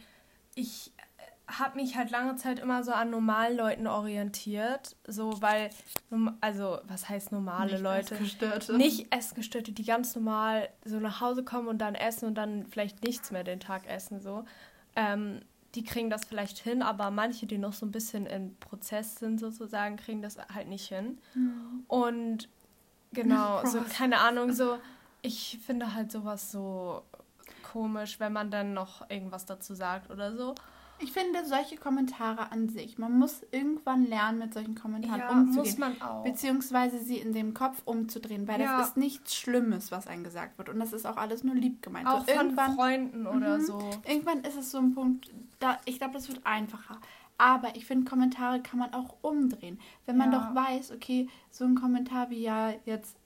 [0.54, 0.92] ich
[1.48, 5.70] habe mich halt lange Zeit immer so an normalen Leuten orientiert, so weil,
[6.40, 8.14] also was heißt normale nicht Leute?
[8.14, 8.76] Essgestörte.
[8.76, 13.02] Nicht Essgestörte, die ganz normal so nach Hause kommen und dann essen und dann vielleicht
[13.02, 14.44] nichts mehr den Tag essen, so.
[14.94, 15.40] Ähm,
[15.74, 19.38] die kriegen das vielleicht hin, aber manche, die noch so ein bisschen im Prozess sind
[19.38, 21.18] sozusagen, kriegen das halt nicht hin.
[21.34, 21.84] Mhm.
[21.88, 22.48] Und
[23.12, 24.78] genau, so keine Ahnung, so
[25.22, 27.02] ich finde halt sowas so
[27.62, 30.54] komisch, wenn man dann noch irgendwas dazu sagt oder so.
[31.00, 35.64] Ich finde solche Kommentare an sich, man muss irgendwann lernen, mit solchen Kommentaren ja, umzugehen.
[35.64, 36.24] Muss man auch.
[36.24, 38.78] Beziehungsweise sie in dem Kopf umzudrehen, weil ja.
[38.78, 40.68] das ist nichts Schlimmes, was einem gesagt wird.
[40.68, 42.08] Und das ist auch alles nur lieb gemeint.
[42.08, 43.90] Auch so, von Freunden oder mhm, so.
[44.06, 45.30] Irgendwann ist es so ein Punkt,
[45.61, 47.00] da, ich glaube, das wird einfacher.
[47.38, 49.78] Aber ich finde, Kommentare kann man auch umdrehen.
[50.06, 50.38] Wenn man ja.
[50.38, 53.16] doch weiß, okay, so ein Kommentar wie ja jetzt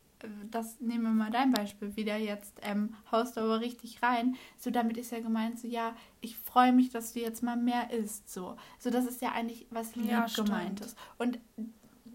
[0.50, 4.36] das nehmen wir mal dein Beispiel wieder jetzt, ähm, haust du aber richtig rein.
[4.58, 7.90] So, damit ist ja gemeint, so, ja, ich freue mich, dass du jetzt mal mehr
[7.90, 8.56] isst, so.
[8.78, 10.96] So, das ist ja eigentlich was lieb ja, gemeintes.
[11.18, 11.38] Und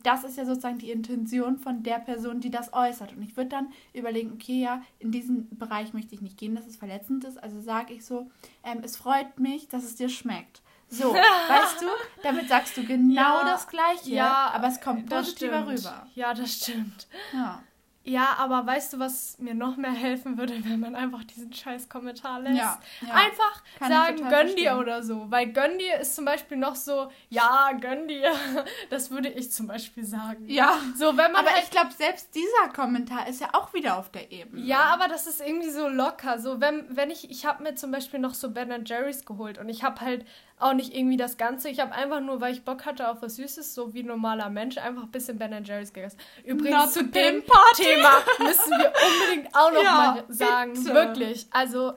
[0.03, 3.13] das ist ja sozusagen die Intention von der Person, die das äußert.
[3.13, 6.67] Und ich würde dann überlegen, okay, ja, in diesen Bereich möchte ich nicht gehen, dass
[6.67, 7.41] es verletzend ist.
[7.41, 8.29] Also sage ich so,
[8.63, 10.61] ähm, es freut mich, dass es dir schmeckt.
[10.89, 11.87] So, weißt du,
[12.23, 16.07] damit sagst du genau ja, das Gleiche, ja, aber es kommt positiver rüber.
[16.15, 17.07] Ja, das stimmt.
[17.33, 17.61] Ja.
[18.07, 21.89] Ja, aber weißt du, was mir noch mehr helfen würde, wenn man einfach diesen scheiß
[21.89, 22.57] Kommentar lässt?
[22.57, 23.13] Ja, ja.
[23.13, 24.55] Einfach Kann sagen, gönn verstehen.
[24.55, 25.25] dir oder so.
[25.29, 28.31] Weil gönn dir ist zum Beispiel noch so, ja, gönn dir.
[28.89, 30.45] Das würde ich zum Beispiel sagen.
[30.47, 30.79] Ja.
[30.95, 34.11] So, wenn man aber halt, ich glaube, selbst dieser Kommentar ist ja auch wieder auf
[34.11, 34.63] der Ebene.
[34.63, 36.39] Ja, aber das ist irgendwie so locker.
[36.39, 39.67] So, wenn, wenn ich, ich habe mir zum Beispiel noch so Ben Jerry's geholt und
[39.69, 40.25] ich habe halt
[40.59, 41.69] auch nicht irgendwie das Ganze.
[41.69, 44.49] Ich habe einfach nur, weil ich Bock hatte auf was Süßes, so wie ein normaler
[44.49, 46.17] Mensch, einfach ein bisschen Ben Jerry's gegessen.
[46.43, 47.43] Übrigens Not zu dem
[47.75, 50.73] Thema müssen wir unbedingt auch noch ja, mal sagen.
[50.73, 50.93] Bitte.
[50.93, 51.47] Wirklich.
[51.51, 51.93] Also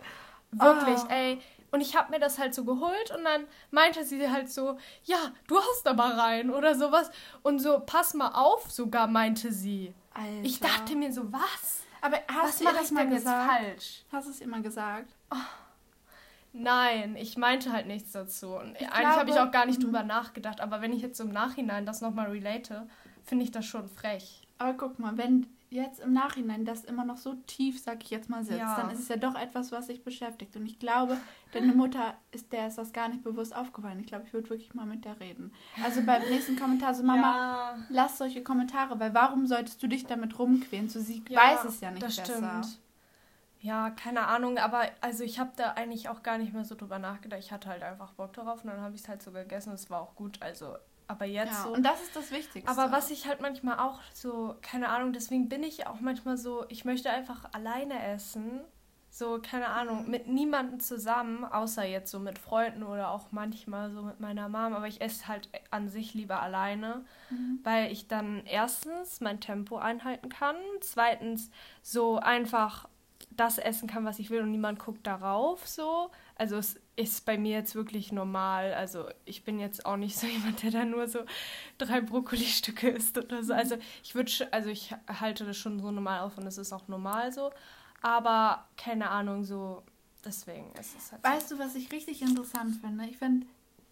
[0.53, 1.12] wirklich, oh.
[1.12, 1.40] ey.
[1.73, 5.18] Und ich habe mir das halt so geholt und dann meinte sie halt so, ja,
[5.46, 7.11] du hast aber rein oder sowas.
[7.42, 9.94] Und so, pass mal auf, sogar meinte sie.
[10.12, 10.42] Alter.
[10.42, 11.83] Ich dachte mir so, was?
[12.01, 13.53] Aber hast was du das mal gesagt?
[13.53, 14.05] falsch?
[14.11, 15.14] Hast du es immer gesagt?
[15.31, 15.37] Oh.
[16.53, 18.57] Nein, ich meinte halt nichts dazu.
[18.57, 19.85] Und ich eigentlich habe ich auch gar nicht mhm.
[19.85, 20.61] drüber nachgedacht.
[20.61, 22.89] Aber wenn ich jetzt im Nachhinein das nochmal relate,
[23.25, 24.49] finde ich das schon frech.
[24.59, 28.29] Aber guck mal, wenn jetzt im Nachhinein das immer noch so tief, sag ich jetzt
[28.29, 28.77] mal, sitzt, ja.
[28.77, 30.57] dann ist es ja doch etwas, was sich beschäftigt.
[30.57, 31.17] Und ich glaube,
[31.53, 34.01] deine Mutter ist der ist das gar nicht bewusst aufgefallen.
[34.01, 35.53] Ich glaube, ich würde wirklich mal mit der reden.
[35.83, 37.79] Also beim nächsten Kommentar so, Mama, ja.
[37.89, 40.89] lass solche Kommentare, weil warum solltest du dich damit rumquälen?
[40.89, 42.63] So, sie ja, weiß es ja nicht das besser.
[42.65, 42.81] Stimmt.
[43.61, 46.99] Ja, keine Ahnung, aber also ich habe da eigentlich auch gar nicht mehr so drüber
[46.99, 47.40] nachgedacht.
[47.40, 49.73] Ich hatte halt einfach Bock darauf und dann habe ich es halt so gegessen.
[49.73, 50.77] Es war auch gut, also
[51.11, 51.73] aber jetzt ja, so.
[51.73, 52.70] Und das ist das Wichtigste.
[52.70, 56.64] Aber was ich halt manchmal auch so, keine Ahnung, deswegen bin ich auch manchmal so,
[56.68, 58.61] ich möchte einfach alleine essen.
[59.12, 64.03] So, keine Ahnung, mit niemandem zusammen, außer jetzt so mit Freunden oder auch manchmal so
[64.03, 64.73] mit meiner Mom.
[64.73, 67.59] Aber ich esse halt an sich lieber alleine, mhm.
[67.64, 71.51] weil ich dann erstens mein Tempo einhalten kann, zweitens
[71.83, 72.88] so einfach
[73.31, 76.11] das essen kann, was ich will und niemand guckt darauf so.
[76.35, 78.75] Also es ist bei mir jetzt wirklich normal.
[78.75, 81.21] Also ich bin jetzt auch nicht so jemand, der da nur so
[81.79, 83.55] drei Brokkolistücke isst oder so.
[83.55, 86.88] Also ich würde, also ich halte das schon so normal auf und es ist auch
[86.88, 87.51] normal so.
[88.03, 89.83] Aber keine Ahnung, so
[90.25, 91.23] deswegen ist es halt.
[91.23, 91.57] Weißt so.
[91.57, 93.05] du, was ich richtig interessant finde?
[93.05, 93.47] Ich finde,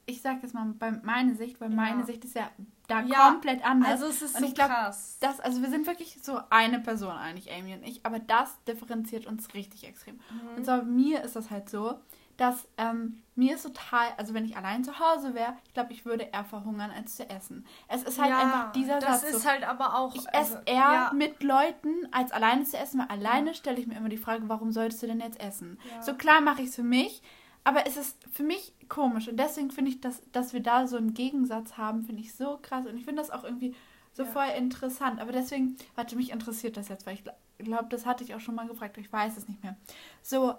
[0.09, 1.77] ich sage jetzt mal bei meine Sicht, weil ja.
[1.77, 2.51] meine Sicht ist ja
[2.87, 3.91] da ja, komplett anders.
[3.91, 5.19] Also es ist und so ich glaub, krass.
[5.21, 9.27] Das, also wir sind wirklich so eine Person eigentlich, Amy und ich, aber das differenziert
[9.27, 10.15] uns richtig extrem.
[10.15, 10.57] Mhm.
[10.57, 12.01] Und zwar mir ist das halt so,
[12.39, 16.07] dass ähm, mir ist total, also wenn ich allein zu Hause wäre, ich glaube, ich
[16.07, 17.67] würde eher verhungern als zu essen.
[17.89, 19.23] Es ist halt ja, einfach dieser das Satz.
[19.23, 20.15] Das ist so, halt aber auch.
[20.15, 21.11] Ich also, esse eher ja.
[21.13, 24.73] mit Leuten als alleine zu essen, weil alleine stelle ich mir immer die Frage, warum
[24.73, 25.79] solltest du denn jetzt essen?
[26.01, 27.23] So klar mache ich es für mich,
[27.69, 30.97] aber es ist für mich komisch und deswegen finde ich, dass, dass wir da so
[30.97, 33.75] einen Gegensatz haben, finde ich so krass und ich finde das auch irgendwie
[34.15, 34.29] so ja.
[34.31, 35.21] voll interessant.
[35.21, 37.25] Aber deswegen, warte, mich interessiert das jetzt, weil ich
[37.59, 39.77] glaube, das hatte ich auch schon mal gefragt, ich weiß es nicht mehr.
[40.23, 40.55] So,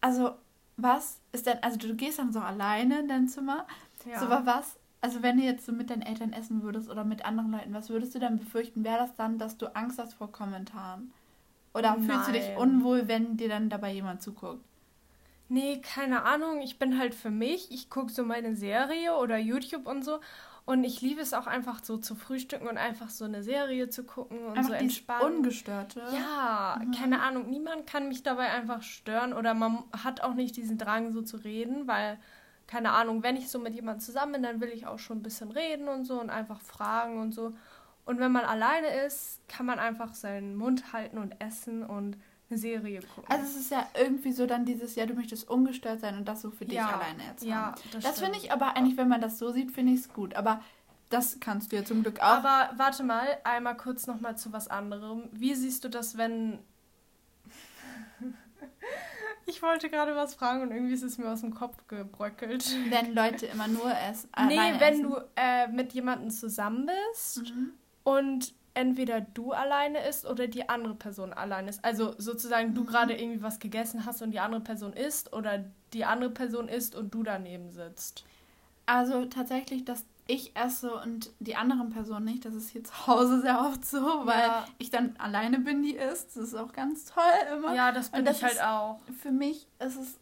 [0.00, 0.36] also,
[0.76, 3.66] was ist denn, also du gehst dann so alleine in dein Zimmer,
[4.08, 4.20] ja.
[4.20, 7.24] so, aber was, also wenn du jetzt so mit deinen Eltern essen würdest oder mit
[7.24, 8.84] anderen Leuten, was würdest du dann befürchten?
[8.84, 11.12] Wäre das dann, dass du Angst hast vor Kommentaren?
[11.74, 12.02] Oder Nein.
[12.04, 14.62] fühlst du dich unwohl, wenn dir dann dabei jemand zuguckt?
[15.48, 16.60] Nee, keine Ahnung.
[16.60, 17.70] Ich bin halt für mich.
[17.70, 20.20] Ich gucke so meine Serie oder YouTube und so.
[20.66, 24.02] Und ich liebe es auch einfach so zu frühstücken und einfach so eine Serie zu
[24.02, 25.36] gucken und einfach so entspannen.
[25.36, 26.02] Ungestörte.
[26.12, 26.90] Ja, mhm.
[26.90, 27.48] keine Ahnung.
[27.48, 31.36] Niemand kann mich dabei einfach stören oder man hat auch nicht diesen Drang so zu
[31.36, 32.18] reden, weil,
[32.66, 35.22] keine Ahnung, wenn ich so mit jemandem zusammen bin, dann will ich auch schon ein
[35.22, 37.54] bisschen reden und so und einfach fragen und so.
[38.04, 42.16] Und wenn man alleine ist, kann man einfach seinen Mund halten und essen und
[42.48, 43.24] eine Serie gucken.
[43.30, 46.42] Also es ist ja irgendwie so dann dieses, ja, du möchtest ungestört sein und das
[46.42, 47.48] so für dich Ja, alleine jetzt haben.
[47.50, 50.08] ja, das das finde ich aber eigentlich, wenn man das so sieht, finde ich es
[50.12, 50.34] gut.
[50.34, 50.62] Aber
[51.08, 52.24] das kannst du ja zum Glück auch.
[52.44, 55.28] Aber warte mal, einmal kurz noch mal zu was anderem.
[55.32, 56.58] Wie siehst du das, wenn...
[59.46, 62.64] ich wollte gerade was fragen und irgendwie ist es mir aus dem Kopf gebröckelt.
[62.90, 64.28] wenn Leute immer nur essen.
[64.46, 65.02] Nee, wenn essen.
[65.04, 67.72] du äh, mit jemandem zusammen bist Mhm.
[68.04, 71.84] und entweder du alleine isst oder die andere Person alleine ist.
[71.84, 76.04] Also sozusagen du gerade irgendwie was gegessen hast und die andere Person isst oder die
[76.04, 78.24] andere Person isst und du daneben sitzt.
[78.84, 83.40] Also tatsächlich, dass ich esse und die anderen Personen nicht, das ist hier zu Hause
[83.40, 84.64] sehr oft so, weil Ja.
[84.78, 86.36] ich dann alleine bin, die isst.
[86.36, 87.22] Das ist auch ganz toll
[87.56, 87.74] immer.
[87.74, 89.00] Ja, das bin das ich halt auch.
[89.22, 90.18] Für mich ist es,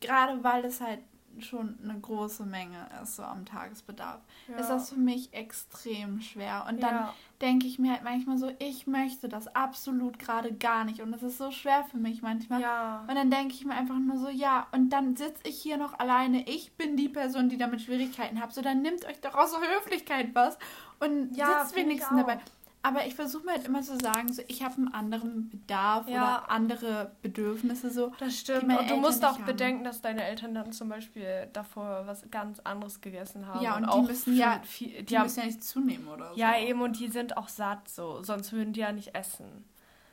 [0.00, 1.00] gerade weil es halt
[1.40, 4.56] schon eine große Menge ist, so am Tagesbedarf, Ja.
[4.56, 6.66] ist das für mich extrem schwer.
[6.68, 7.14] Und dann ja.
[7.40, 11.00] Denke ich mir halt manchmal so, ich möchte das absolut gerade gar nicht.
[11.00, 12.60] Und das ist so schwer für mich manchmal.
[12.60, 13.04] ja.
[13.08, 15.98] Und dann denke ich mir einfach nur so, ja, und dann sitze ich hier noch
[15.98, 16.48] alleine.
[16.48, 18.52] Ich bin die Person, die damit Schwierigkeiten hat.
[18.52, 20.58] So, dann nimmt euch doch aus der Höflichkeit was
[21.00, 22.38] und Ja, sitzt wenigstens dabei.
[22.80, 26.22] Aber ich versuche mir halt immer zu sagen, so, ich habe einen anderen Bedarf Ja.
[26.38, 28.12] oder andere Bedürfnisse so.
[28.20, 28.62] Das stimmt.
[28.64, 29.46] Und du Eltern musst auch haben.
[29.46, 33.62] bedenken, dass deine Eltern dann zum Beispiel davor was ganz anderes gegessen haben.
[33.64, 36.38] Ja, und die auch müssen ja- viel, Die haben, müssen ja nicht zunehmen oder so.
[36.38, 38.22] ja, eben, und die sind auch satt so.
[38.22, 39.64] Sonst würden die ja nicht essen.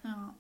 [0.04, 0.34] Ja.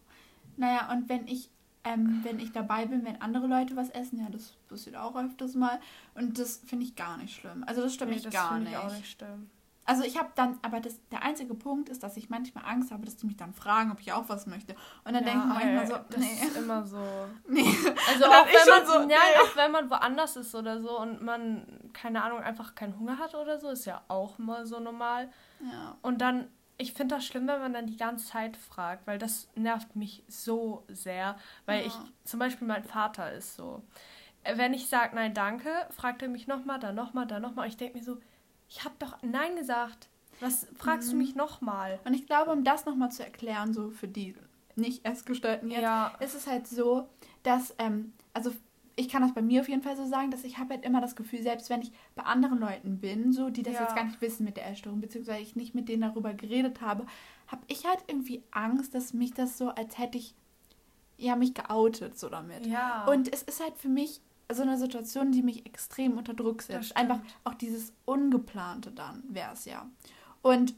[0.57, 1.51] Naja, und wenn ich,
[1.83, 5.53] ähm, wenn ich dabei bin, wenn andere Leute was essen, ja, das passiert auch öfters
[5.53, 5.79] mal.
[6.15, 7.63] Und das finde ich gar nicht schlimm.
[7.67, 8.71] Also das stört Nee, mich das gar nicht.
[8.71, 9.49] ich auch nicht schlimm.
[9.87, 13.05] Also ich habe dann, aber das, der einzige Punkt ist, dass ich manchmal Angst habe,
[13.05, 14.73] dass die mich dann fragen, ob ich auch was möchte.
[15.03, 16.97] Und dann denke ich manchmal so, das nee, ist immer so.
[17.47, 17.63] nee.
[18.09, 19.39] Also auch wenn, man, so, ja, nee.
[19.43, 23.35] auch wenn man woanders ist oder so und man, keine Ahnung, einfach keinen Hunger hat
[23.35, 25.29] oder so, ist ja auch mal so normal.
[25.61, 25.95] Ja.
[26.01, 29.49] Und dann, ich finde das schlimm, wenn man dann die ganze Zeit fragt, weil das
[29.55, 31.37] nervt mich so sehr.
[31.67, 31.87] Weil Ja.
[31.87, 31.93] ich,
[32.23, 33.83] zum Beispiel mein Vater ist so.
[34.55, 37.67] Wenn ich sage nein, danke, fragt er mich nochmal, dann nochmal, dann nochmal.
[37.67, 38.17] Ich denke mir so,
[38.69, 40.09] ich habe doch nein gesagt.
[40.41, 41.11] Was fragst Mhm.
[41.11, 41.99] du mich nochmal?
[42.05, 44.35] Und ich glaube, um das nochmal zu erklären, so für die
[44.75, 46.13] nicht Essgestörten jetzt, Ja.
[46.19, 47.07] ist es halt so,
[47.43, 48.51] dass, ähm, also
[48.97, 50.99] ich kann das bei mir auf jeden Fall so sagen, dass ich habe halt immer
[51.01, 53.81] das Gefühl, selbst wenn ich bei anderen Leuten bin, so die das Ja.
[53.83, 57.05] jetzt gar nicht wissen mit der Essstörung, beziehungsweise ich nicht mit denen darüber geredet habe,
[57.47, 60.33] habe ich halt irgendwie Angst, dass mich das so, als hätte ich
[61.17, 62.65] ja mich geoutet so damit.
[62.67, 63.05] Ja.
[63.05, 64.19] Und es ist halt für mich
[64.53, 66.95] so eine Situation, die mich extrem unter Druck setzt.
[66.95, 69.85] Einfach auch dieses Ungeplante dann wäre es ja.
[70.41, 70.73] Und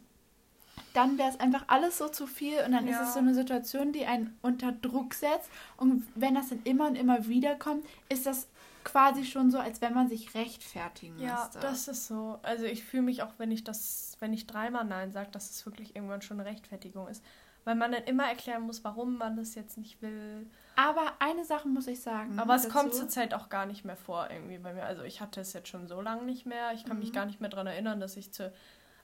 [0.94, 3.02] dann wäre es einfach alles so zu viel und dann Ja.
[3.02, 5.50] ist es so eine Situation, die einen unter Druck setzt.
[5.76, 8.48] Und wenn das dann immer und immer wieder kommt, ist das
[8.84, 11.60] quasi schon so, als wenn man sich rechtfertigen Ja, müsste.
[11.60, 12.40] das ist so.
[12.42, 15.66] Also ich fühle mich auch, wenn ich das, wenn ich dreimal Nein sage, dass es
[15.66, 17.22] wirklich irgendwann schon eine Rechtfertigung ist.
[17.66, 20.48] Weil man dann immer erklären muss, warum man das jetzt nicht will.
[20.78, 22.38] Aber eine Sache muss ich sagen.
[22.40, 22.78] Aber es dazu.
[22.78, 24.86] kommt zurzeit auch gar nicht mehr vor irgendwie bei mir.
[24.86, 26.72] Also ich hatte es jetzt schon so lange nicht mehr.
[26.74, 27.14] Ich kann mich Mhm.
[27.16, 28.54] gar nicht mehr daran erinnern, dass ich zu...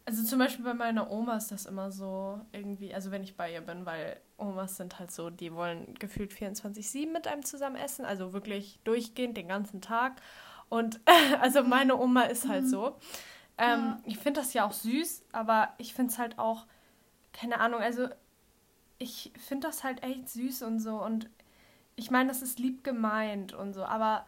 [0.05, 3.51] Also zum Beispiel bei meiner Oma ist das immer so irgendwie, also wenn ich bei
[3.51, 8.03] ihr bin, weil Omas sind halt so, die wollen gefühlt 24-7 mit einem zusammen essen,
[8.05, 10.21] also wirklich durchgehend den ganzen Tag.
[10.69, 10.99] Und
[11.41, 12.69] also meine Oma ist halt Mhm.
[12.69, 12.87] so.
[13.57, 13.99] Ähm, Ja.
[14.05, 16.65] Ich finde das ja auch süß, aber ich finde es halt auch,
[17.31, 18.09] keine Ahnung, also
[18.99, 21.01] ich finde das halt echt süß und so.
[21.01, 21.29] Und
[21.95, 24.25] ich meine, das ist lieb gemeint und so, aber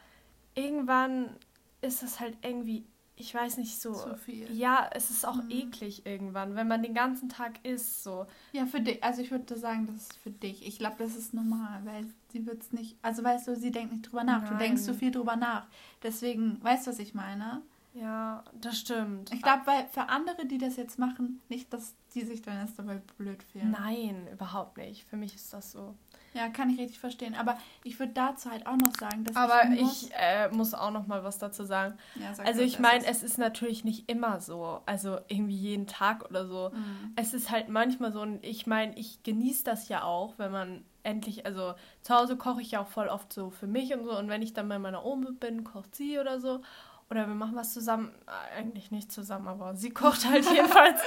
[0.55, 1.35] irgendwann
[1.81, 2.85] ist das halt irgendwie,
[3.17, 3.93] ich weiß nicht so.
[3.93, 4.51] Zu viel.
[4.55, 5.49] Ja, es ist auch Mhm.
[5.51, 8.25] eklig irgendwann, wenn man den ganzen Tag isst, so.
[8.51, 9.03] Ja, für dich.
[9.03, 10.67] Also ich würde sagen, das ist für dich.
[10.67, 12.97] Ich glaube, das ist normal, weil sie wird es nicht.
[13.01, 14.43] Also weißt du, sie denkt nicht drüber nach.
[14.43, 14.59] Du Nein.
[14.59, 15.67] denkst so viel drüber nach.
[16.03, 17.61] Deswegen, weißt du, was ich meine?
[17.93, 19.31] Ja, das stimmt.
[19.33, 22.77] Ich glaube, weil für andere, die das jetzt machen, nicht, dass die sich dann erst
[22.77, 23.71] dabei blöd fühlen.
[23.71, 25.05] Nein, überhaupt nicht.
[25.05, 25.95] Für mich ist das so.
[26.35, 27.33] Ja, kann ich richtig verstehen.
[27.33, 30.73] Aber ich würde dazu halt auch noch sagen, dass Aber ich, muss, ich äh, muss
[30.73, 31.97] auch noch mal was dazu sagen.
[32.15, 34.81] Ja, sag Also ich meine, es ist natürlich nicht immer so.
[34.85, 36.71] Also irgendwie jeden Tag oder so.
[36.73, 37.13] Mhm.
[37.15, 40.83] Es ist halt manchmal so, und ich meine, ich genieße das ja auch, wenn man
[41.03, 44.17] endlich, also zu Hause koche ich ja auch voll oft so für mich und so.
[44.17, 46.61] Und wenn ich dann bei meiner Oma bin, kocht sie oder so.
[47.09, 50.99] Oder wir machen was zusammen, äh, eigentlich nicht zusammen, aber sie kocht halt jedenfalls.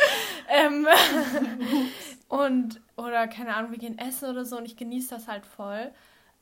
[0.49, 0.87] ähm,
[2.29, 5.93] und, oder keine Ahnung, wir gehen essen oder so und ich genieße das halt voll.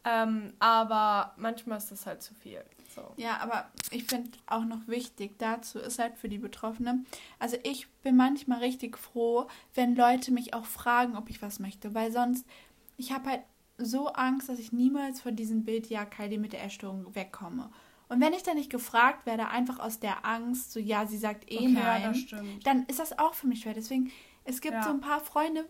[0.05, 2.63] Ähm, aber manchmal ist das halt zu viel.
[2.95, 3.03] So.
[3.17, 7.05] Ja, aber ich finde auch noch wichtig dazu ist halt für die Betroffene.
[7.39, 11.95] Also ich bin manchmal richtig froh, wenn Leute mich auch fragen, ob ich was möchte,
[11.95, 12.47] weil sonst
[12.97, 13.43] ich habe halt
[13.79, 17.71] so Angst, dass ich niemals von diesem Bild ja Kylie mit der Essstörung wegkomme.
[18.09, 21.51] Und wenn ich dann nicht gefragt werde, einfach aus der Angst, so ja, sie sagt
[21.51, 22.67] eh Okay, ja, nein, stimmt.
[22.67, 23.75] dann ist das auch für mich schwer.
[23.75, 24.13] Deswegen,
[24.45, 24.83] es gibt Ja.
[24.85, 25.69] so ein paar Freunde,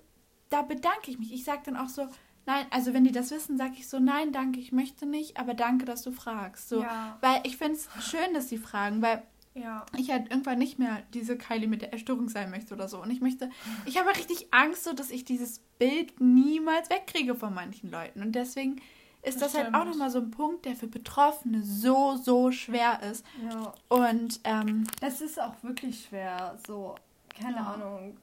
[0.50, 1.32] da bedanke ich mich.
[1.32, 2.08] Ich sage dann auch so,
[2.44, 5.54] nein, also wenn die das wissen, sage ich so, nein, danke, ich möchte nicht, aber
[5.54, 6.68] danke, dass du fragst.
[6.68, 7.16] So, ja.
[7.20, 9.22] Weil ich finde es schön, dass sie fragen, weil
[9.54, 9.86] ja.
[9.96, 13.00] ich halt irgendwann nicht mehr diese Kylie mit der Erstörung sein möchte oder so.
[13.00, 13.50] Und ich möchte,
[13.86, 18.20] ich habe richtig Angst, so dass ich dieses Bild niemals wegkriege von manchen Leuten.
[18.20, 18.80] Und deswegen
[19.26, 23.02] ist das, das halt auch nochmal so ein Punkt, der für Betroffene so, so schwer
[23.02, 23.24] ist.
[23.42, 23.74] Ja.
[23.88, 26.56] Und ähm, das ist auch wirklich schwer.
[26.66, 26.94] So,
[27.28, 27.74] keine ja.
[27.74, 28.16] Ahnung.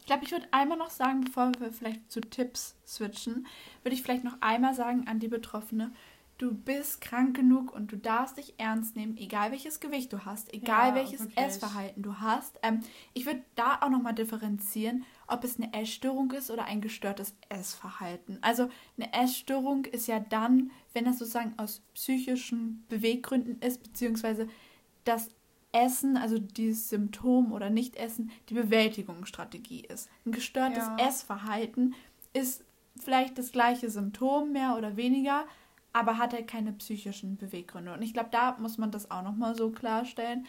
[0.00, 3.46] Ich glaube, ich würde einmal noch sagen, bevor wir vielleicht zu Tipps switchen,
[3.82, 5.90] würde ich vielleicht noch einmal sagen an die Betroffene,
[6.38, 10.52] du bist krank genug und du darfst dich ernst nehmen, egal welches Gewicht du hast,
[10.52, 11.38] egal ja, welches wirklich.
[11.38, 12.58] Essverhalten du hast.
[12.62, 12.80] Ähm,
[13.14, 18.38] ich würde da auch nochmal differenzieren, ob es eine Essstörung ist oder ein gestörtes Essverhalten.
[18.42, 18.68] Also
[18.98, 24.48] eine Essstörung ist ja dann, wenn das sozusagen aus psychischen Beweggründen ist, beziehungsweise
[25.04, 25.30] das
[25.72, 30.08] Essen, also dieses Symptom oder Nicht-Essen, die Bewältigungsstrategie ist.
[30.24, 31.08] Ein gestörtes ja.
[31.08, 31.94] Essverhalten
[32.32, 32.64] ist
[32.98, 35.44] vielleicht das gleiche Symptom, mehr oder weniger,
[35.96, 37.94] aber hat halt keine psychischen Beweggründe.
[37.94, 40.44] Und ich glaube, da muss man das auch nochmal so klarstellen.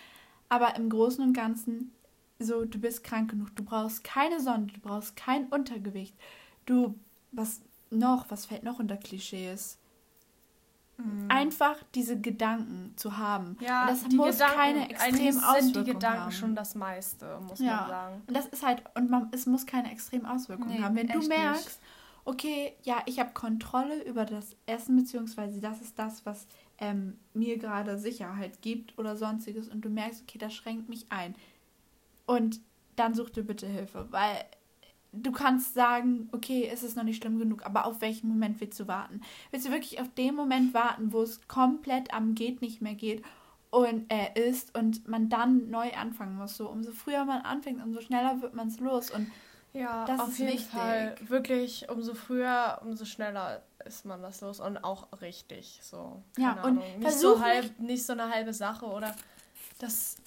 [0.49, 1.93] Aber im Großen und Ganzen,
[2.37, 6.13] so, du bist krank genug, du brauchst keine Sonne, du brauchst kein Untergewicht.
[6.65, 6.95] Du,
[7.31, 9.77] was noch, was fällt noch unter Klischees?
[10.97, 11.27] Mhm.
[11.29, 13.55] Einfach diese Gedanken zu haben.
[13.61, 16.31] Ja, und das muss Gedanken, keine extremen Auswirkungen sind die Gedanken haben.
[16.33, 17.77] schon das meiste, muss ja.
[17.77, 18.21] man sagen.
[18.27, 20.93] Und das ist halt, und man, es muss keine extremen Auswirkungen nee, haben.
[20.93, 21.79] Wenn du merkst, nicht
[22.27, 26.45] okay, ja, ich habe Kontrolle über das Essen, beziehungsweise das ist das, was
[26.77, 31.35] ähm, mir gerade Sicherheit gibt oder sonstiges und du merkst, okay, das schränkt mich ein.
[32.25, 32.59] Und
[32.97, 34.43] dann such dir bitte Hilfe, weil
[35.13, 38.77] du kannst sagen, okay, es ist noch nicht schlimm genug, aber auf welchen Moment willst
[38.77, 39.21] du warten?
[39.51, 43.23] Willst du wirklich auf den Moment warten, wo es komplett am geht nicht mehr geht
[43.69, 46.57] und äh, ist und man dann neu anfangen muss?
[46.57, 49.31] So, umso früher man anfängt, umso schneller wird man es los und
[49.73, 50.67] ja, das auf jeden wichtig.
[50.67, 51.15] Fall.
[51.21, 55.79] Wirklich, umso früher, umso schneller ist man das los und auch richtig.
[55.83, 56.21] So.
[56.37, 56.81] ja, Ahnung.
[56.81, 59.15] und nicht so, halb, nicht so eine halbe Sache oder
[59.79, 60.17] das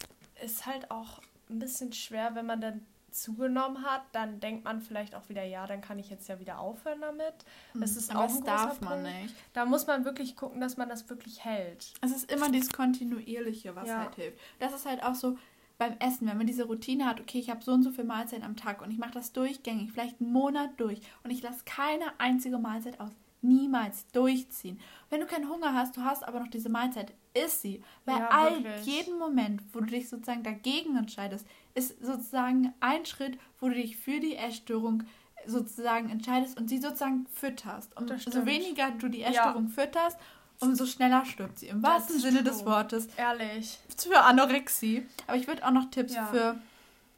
[0.43, 5.15] ist halt auch ein bisschen schwer, wenn man dann zugenommen hat, dann denkt man vielleicht
[5.15, 7.35] auch wieder, ja, dann kann ich jetzt ja wieder aufhören damit.
[7.75, 9.21] Das ist Aber auch ein darf man Punkt.
[9.23, 9.35] nicht.
[9.53, 11.93] Da muss man wirklich gucken, dass man das wirklich hält.
[12.01, 13.99] Es ist immer dieses kontinuierliche, was ja.
[13.99, 14.39] halt hilft.
[14.59, 15.37] Das ist halt auch so,
[15.81, 18.45] beim Essen, wenn man diese Routine hat, okay, ich habe so und so viele Mahlzeiten
[18.45, 22.05] am Tag und ich mache das durchgängig, vielleicht einen Monat durch und ich lasse keine
[22.19, 23.11] einzige Mahlzeit aus.
[23.43, 24.79] Niemals durchziehen.
[25.09, 27.83] Wenn du keinen Hunger hast, du hast aber noch diese Mahlzeit, isst sie.
[28.05, 33.39] Bei ja, all jeden Moment, wo du dich sozusagen dagegen entscheidest, ist sozusagen ein Schritt,
[33.59, 35.05] wo du dich für die Essstörung
[35.47, 37.97] sozusagen entscheidest und sie sozusagen fütterst.
[37.97, 39.83] Und so weniger du die Essstörung ja.
[39.83, 40.19] fütterst,
[40.61, 41.69] umso schneller stirbt sie.
[41.69, 43.09] Im wahrsten Sinne des Wortes.
[43.17, 43.79] Ehrlich.
[43.97, 45.07] Für Anorexie.
[45.27, 46.27] Aber ich würde auch noch Tipps ja.
[46.27, 46.61] für,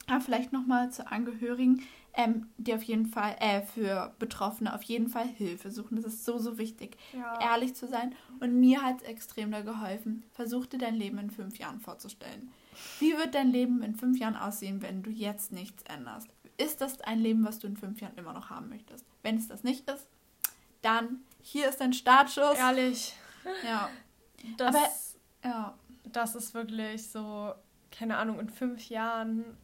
[0.08, 1.82] ja, vielleicht nochmal zu Angehörigen,
[2.14, 5.96] ähm, die auf jeden Fall, äh, für Betroffene auf jeden Fall Hilfe suchen.
[5.96, 7.38] Das ist so, so wichtig, ja.
[7.40, 8.14] ehrlich zu sein.
[8.40, 10.24] Und mir hat es extrem da geholfen.
[10.32, 12.50] Versuch dir dein Leben in fünf Jahren vorzustellen.
[12.98, 16.28] Wie wird dein Leben in fünf Jahren aussehen, wenn du jetzt nichts änderst?
[16.58, 19.04] Ist das ein Leben, was du in fünf Jahren immer noch haben möchtest?
[19.22, 20.06] Wenn es das nicht ist,
[20.82, 22.56] dann hier ist dein Startschuss.
[22.56, 23.14] Ehrlich.
[23.66, 23.88] Ja.
[24.56, 24.88] Das, Aber,
[25.44, 25.74] ja.
[26.04, 27.54] Das ist wirklich so,
[27.90, 29.56] keine Ahnung, in fünf Jahren,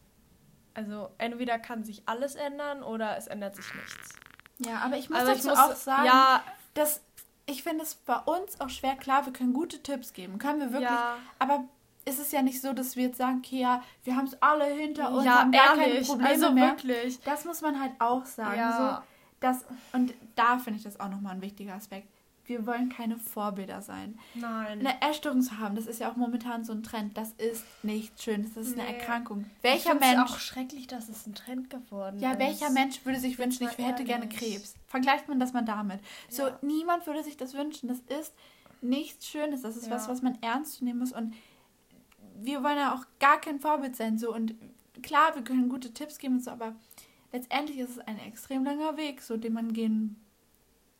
[0.73, 4.15] also entweder kann sich alles ändern oder es ändert sich nichts.
[4.59, 7.01] Ja, aber ich muss also dazu ich muss, auch sagen, ja, dass
[7.45, 10.71] ich finde es bei uns auch schwer, klar, wir können gute Tipps geben, können wir
[10.71, 11.17] wirklich, ja.
[11.39, 11.65] aber
[12.05, 14.65] ist es ja nicht so, dass wir jetzt sagen, okay, ja, wir haben es alle
[14.65, 16.69] hinter uns, ja, haben gar ehrlich, keine Probleme also mehr.
[16.71, 17.19] Wirklich.
[17.21, 18.57] Das muss man halt auch sagen.
[18.57, 19.01] Ja.
[19.01, 19.07] So,
[19.39, 22.07] das, und da finde ich das auch nochmal ein wichtiger Aspekt
[22.49, 24.17] wir wollen keine Vorbilder sein.
[24.33, 24.79] Nein.
[24.79, 27.15] Eine Essstörung zu haben, das ist ja auch momentan so ein Trend.
[27.15, 28.43] Das ist nicht schön.
[28.43, 28.81] Das ist nee.
[28.81, 29.45] eine Erkrankung.
[29.61, 30.25] Welcher ich Mensch.
[30.25, 32.39] Es auch schrecklich, dass es ein Trend geworden ja, ist.
[32.39, 34.75] Ja, welcher Mensch würde sich wünschen, ich hätte gerne Krebs?
[34.87, 35.99] Vergleicht man das mal damit.
[36.27, 36.59] So, ja.
[36.61, 37.87] niemand würde sich das wünschen.
[37.87, 38.33] Das ist
[38.81, 39.61] nichts Schönes.
[39.61, 39.91] Das ist ja.
[39.91, 41.13] was, was man ernst nehmen muss.
[41.13, 41.35] Und
[42.41, 44.17] wir wollen ja auch gar kein Vorbild sein.
[44.17, 44.55] So, und
[45.03, 46.75] klar, wir können gute Tipps geben und so, aber
[47.31, 50.15] letztendlich ist es ein extrem langer Weg, so den man gehen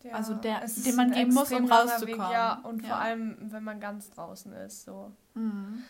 [0.03, 2.07] ja, also der, den man gehen muss, um rauszukommen.
[2.07, 2.89] Weg, ja, und ja.
[2.89, 4.85] vor allem, wenn man ganz draußen ist.
[4.85, 5.11] So.
[5.33, 5.83] Mhm.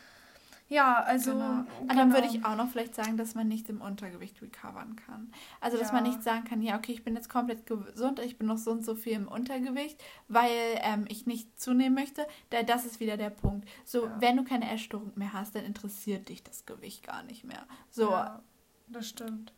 [0.68, 1.34] Ja, also.
[1.34, 1.64] Genau.
[1.82, 1.94] genau.
[1.94, 5.32] dann würde ich auch noch vielleicht sagen, dass man nicht im Untergewicht recovern kann.
[5.62, 5.96] Also, dass ja.
[5.96, 8.72] man nicht sagen kann, ja, okay, ich bin jetzt komplett gesund, ich bin noch so
[8.72, 12.26] und so viel im Untergewicht, weil ähm, ich nicht zunehmen möchte.
[12.50, 13.68] Da, das ist wieder der Punkt.
[13.84, 14.16] So, ja.
[14.20, 17.66] wenn du keine Essstörung mehr hast, dann interessiert dich das Gewicht gar nicht mehr.
[17.90, 18.12] So.
[18.12, 18.42] Ja,
[18.88, 19.54] das stimmt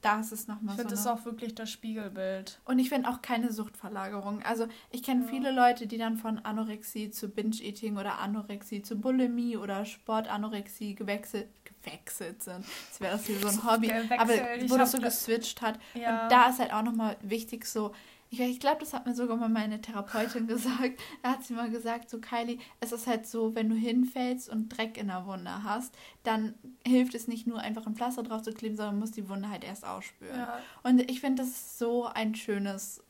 [0.00, 0.82] das ist nochmal so.
[0.82, 2.60] Ich finde, das ist auch wirklich das Spiegelbild.
[2.64, 4.42] Und ich finde auch keine Suchtverlagerung.
[4.42, 5.30] Also, ich kenne ja.
[5.30, 11.48] viele Leute, die dann von Anorexie zu Binge-Eating oder Anorexie zu Bulimie oder Sportanorexie gewechselt,
[11.64, 12.64] gewechselt sind.
[12.90, 13.92] Das wäre das hier so ein Hobby.
[13.92, 14.32] aber
[14.68, 15.78] wo das so geswitcht hat.
[15.94, 16.24] Ja.
[16.24, 17.92] Und da ist halt auch nochmal wichtig, so,
[18.30, 21.00] Ich, ich glaube, das hat mir sogar mal meine Therapeutin gesagt.
[21.22, 24.68] Da hat sie mal gesagt, so Kylie, es ist halt so, wenn du hinfällst und
[24.68, 26.54] Dreck in der Wunde hast, dann
[26.86, 29.64] hilft es nicht nur einfach ein Pflaster drauf zu kleben, sondern muss die Wunde halt
[29.64, 30.38] erst ausspüren.
[30.38, 30.58] Ja.
[30.84, 33.02] Und ich finde, das ist so ein schönes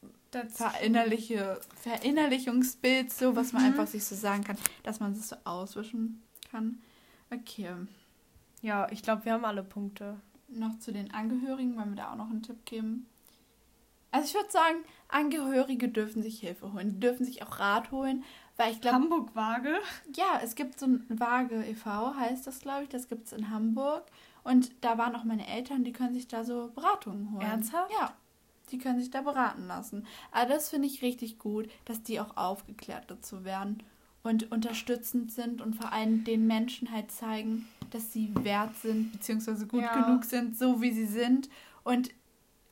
[0.48, 3.68] Verinnerliche, Verinnerlichungsbild, so was man mhm.
[3.68, 6.80] einfach sich so sagen kann, dass man es so auswischen kann.
[7.30, 7.74] Okay.
[8.62, 10.20] Ja, ich glaube, wir haben alle Punkte.
[10.48, 13.06] Noch zu den Angehörigen, wollen wir da auch noch einen Tipp geben?
[14.12, 16.94] Also ich würde sagen, Angehörige dürfen sich Hilfe holen.
[16.94, 18.24] Die dürfen sich auch Rat holen,
[18.56, 18.96] weil ich glaube...
[18.96, 19.78] Hamburg Waage?
[20.14, 22.88] Ja, es gibt so ein Waage e.V., heißt das, glaube ich.
[22.88, 24.04] Das gibt es in Hamburg.
[24.42, 27.42] Und da waren auch meine Eltern, die können sich da so Beratungen holen.
[27.42, 27.92] Ernsthaft?
[27.92, 28.14] Ja,
[28.70, 30.06] die können sich da beraten lassen.
[30.32, 33.82] Aber das finde ich richtig gut, dass die auch aufgeklärt dazu werden
[34.22, 39.66] und unterstützend sind und vor allem den Menschen halt zeigen, dass sie wert sind, beziehungsweise
[39.66, 40.02] gut ja.
[40.02, 41.48] genug sind, so wie sie sind.
[41.84, 42.10] Und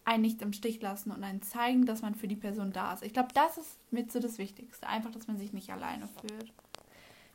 [0.08, 3.02] einen nicht im Stich lassen und einen zeigen, dass man für die Person da ist.
[3.02, 4.86] Ich glaube, das ist mit so das Wichtigste.
[4.88, 6.52] Einfach, dass man sich nicht alleine fühlt.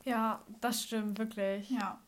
[0.04, 1.70] Ja, das stimmt, wirklich.
[1.70, 2.00] Ja.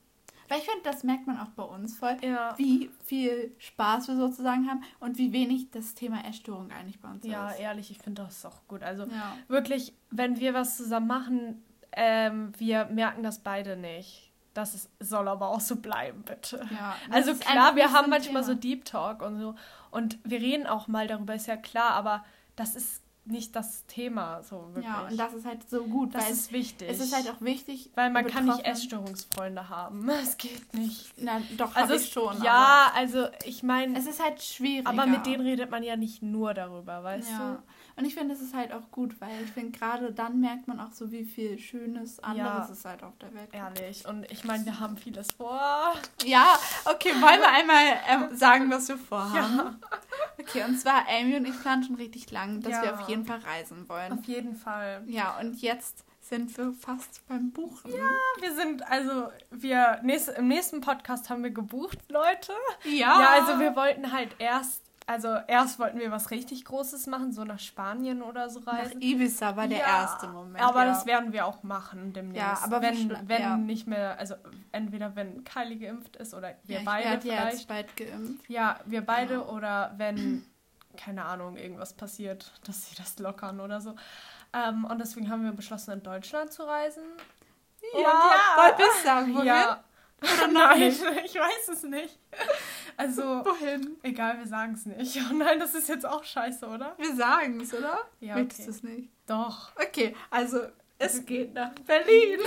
[0.49, 2.55] Weil ich finde, das merkt man auch bei uns voll, ja.
[2.57, 7.25] wie viel Spaß wir sozusagen haben und wie wenig das Thema Essstörung eigentlich bei uns
[7.25, 7.59] ja, ist.
[7.59, 8.83] Ja, ehrlich, ich finde das auch gut.
[8.83, 9.37] Also ja.
[9.49, 14.33] wirklich, wenn wir was zusammen machen, ähm, wir merken das beide nicht.
[14.55, 16.67] Das ist, soll aber auch so bleiben, bitte.
[16.71, 18.55] Ja, also klar, wir haben manchmal Thema.
[18.55, 19.55] so Deep Talk und so.
[19.91, 22.25] Und wir reden auch mal darüber, ist ja klar, aber
[22.57, 24.85] das ist nicht das Thema so wirklich.
[24.85, 26.15] Ja, und das ist halt so gut.
[26.15, 26.89] Das ist wichtig.
[26.89, 27.91] Es ist halt auch wichtig.
[27.95, 30.09] Weil man kann nicht Essstörungsfreunde haben.
[30.23, 31.13] Es geht nicht.
[31.19, 32.43] Na, doch, also ich schon.
[32.43, 33.99] Ja, also ich meine.
[33.99, 34.87] Es ist halt schwierig.
[34.87, 37.55] Aber mit denen redet man ja nicht nur darüber, weißt ja.
[37.55, 37.63] du?
[37.97, 40.81] Und ich finde, es ist halt auch gut, weil ich finde, gerade dann merkt man
[40.81, 43.55] auch so, wie viel Schönes anderes ja, es halt auf der Welt gibt.
[43.55, 44.07] Ehrlich.
[44.07, 45.95] Und ich meine, wir haben vieles vor.
[46.25, 49.57] Ja, okay, wollen wir einmal ähm, sagen, was wir vorhaben?
[49.57, 49.77] Ja.
[50.39, 52.83] Okay, und zwar Amy und ich planen schon richtig lang, dass ja.
[52.83, 54.13] wir auf jeden Fall reisen wollen.
[54.13, 55.03] Auf jeden Fall.
[55.07, 57.93] Ja, und jetzt sind wir fast beim Buchen.
[57.93, 62.53] Ja, wir sind, also wir, nächst, im nächsten Podcast haben wir gebucht, Leute.
[62.85, 63.21] Ja.
[63.21, 67.45] Ja, also wir wollten halt erst also erst wollten wir was richtig Großes machen, so
[67.45, 68.99] nach Spanien oder so reisen.
[68.99, 70.61] Nach Ibiza war der ja, erste Moment.
[70.61, 70.87] Aber ja.
[70.87, 72.43] das werden wir auch machen demnächst.
[72.43, 73.57] Ja, aber wenn, wenn ja.
[73.57, 74.35] nicht mehr, also
[74.73, 77.53] entweder wenn Kylie geimpft ist oder wir beide ich vielleicht.
[77.53, 78.51] Jetzt bald geimpft.
[78.51, 79.53] Ja, wir beide genau.
[79.53, 80.45] oder wenn,
[80.97, 83.95] keine Ahnung, irgendwas passiert, dass sie das lockern oder so.
[84.53, 87.05] Ähm, und deswegen haben wir beschlossen, in Deutschland zu reisen.
[87.95, 88.77] Ja, ja.
[88.77, 89.47] Ihr sagen, wohin?
[89.47, 89.85] Ja.
[90.21, 92.19] Oder nein, ich weiß es nicht.
[92.97, 93.97] Also, wohin?
[94.03, 95.21] Egal, wir sagen es nicht.
[95.31, 96.95] Oh nein, das ist jetzt auch scheiße, oder?
[96.99, 97.99] Wir sagen es, oder?
[98.21, 98.35] Ja.
[98.35, 98.43] Okay.
[98.43, 99.11] Möchtest du es nicht?
[99.27, 99.73] Doch.
[99.77, 100.61] Okay, also
[100.99, 102.39] es geht nach Berlin.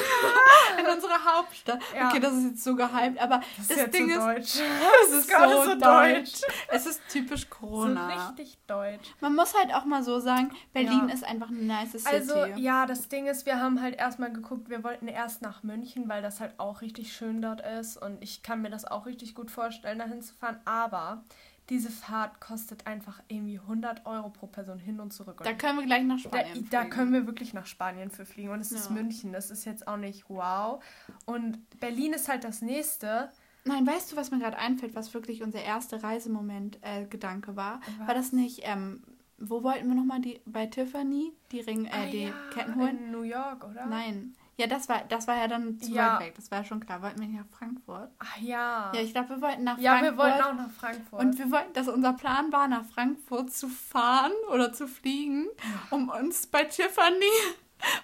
[0.79, 1.79] In unsere Hauptstadt.
[1.95, 2.09] Ja.
[2.09, 4.67] Okay, das ist jetzt so gehypt, aber das, das ist Ding so ist, deutsch.
[5.03, 6.41] es ist, so, so deutsch.
[6.69, 8.09] Es ist typisch Corona.
[8.09, 9.09] So richtig deutsch.
[9.19, 11.13] Man muss halt auch mal so sagen, Berlin ja.
[11.13, 12.07] ist einfach eine nice City.
[12.07, 16.09] Also, ja, das Ding ist, wir haben halt erstmal geguckt, wir wollten erst nach München,
[16.09, 19.35] weil das halt auch richtig schön dort ist und ich kann mir das auch richtig
[19.35, 21.23] gut vorstellen, dahin zu fahren, aber
[21.69, 25.39] diese Fahrt kostet einfach irgendwie 100 Euro pro Person hin und zurück.
[25.39, 28.25] Und da können wir gleich nach Spanien da, da, können wir wirklich nach Spanien für
[28.25, 28.49] fliegen.
[28.49, 28.77] Und es ja.
[28.77, 29.31] ist München.
[29.31, 30.83] Das ist jetzt auch nicht wow.
[31.25, 33.29] Und Berlin ist halt das nächste.
[33.65, 37.81] Nein, weißt du, was mir gerade einfällt, was wirklich unser erster Reisemoment-Gedanke äh, war?
[37.99, 38.07] Was?
[38.07, 39.03] War das nicht, ähm,
[39.37, 42.97] wo wollten wir nochmal die, bei Tiffany die Ring, äh, ah, die ja, Ketten holen?
[42.97, 43.85] In New York, oder?
[43.85, 46.15] Nein, ja, das war, das war ja dann zu ja.
[46.15, 46.35] weit weg.
[46.35, 47.01] Das war ja schon klar.
[47.01, 48.11] Wollten wir nicht nach Frankfurt?
[48.19, 48.91] Ach ja.
[48.93, 50.17] Ja, ich glaube, wir wollten nach ja, Frankfurt.
[50.17, 51.19] Ja, wir wollten auch nach Frankfurt.
[51.21, 55.47] Und wir wollten, dass unser Plan war, nach Frankfurt zu fahren oder zu fliegen,
[55.91, 57.25] um uns bei Tiffany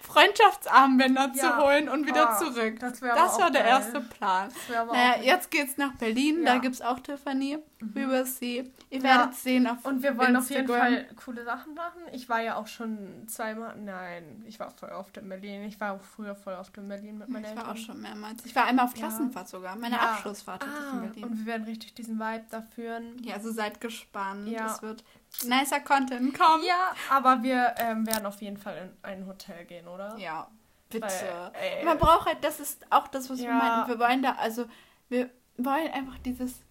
[0.01, 1.41] Freundschaftsarmbänder ja.
[1.41, 2.80] zu holen und wieder oh, zurück.
[2.80, 3.71] Das, das war der geil.
[3.71, 4.49] erste Plan.
[4.69, 6.53] Naja, jetzt geht's nach Berlin, ja.
[6.53, 7.57] da gibt's auch Tiffany.
[7.80, 7.95] Mhm.
[7.95, 8.71] We will see.
[8.89, 9.03] Ihr ja.
[9.03, 10.82] werdet sehen auf Und wir wollen Instagram.
[10.82, 12.01] auf jeden Fall coole Sachen machen.
[12.13, 15.63] Ich war ja auch schon zweimal, nein, ich war voll oft in Berlin.
[15.63, 17.59] Ich war auch früher voll oft in Berlin mit meinen Eltern.
[17.59, 18.45] Ich war auch schon mehrmals.
[18.45, 21.23] Ich war einmal auf Klassenfahrt sogar, meine Abschlussfahrt ah, in Berlin.
[21.26, 23.21] Und wir werden richtig diesen Vibe da führen.
[23.23, 24.47] Ja, also seid gespannt.
[24.47, 24.67] Ja.
[24.67, 25.03] Es wird
[25.43, 26.63] nicer Content kommen.
[26.65, 30.17] Ja, aber wir ähm, werden auf jeden Fall in ein Hotel gehen, oder?
[30.17, 30.47] Ja,
[30.89, 31.07] bitte.
[31.07, 33.47] Weil, Man braucht halt, das ist auch das, was ja.
[33.47, 33.89] wir meinten.
[33.89, 34.65] Wir wollen da, also
[35.09, 36.61] wir wollen einfach dieses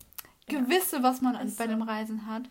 [0.46, 2.42] Gewisse, was man an, bei dem Reisen hat.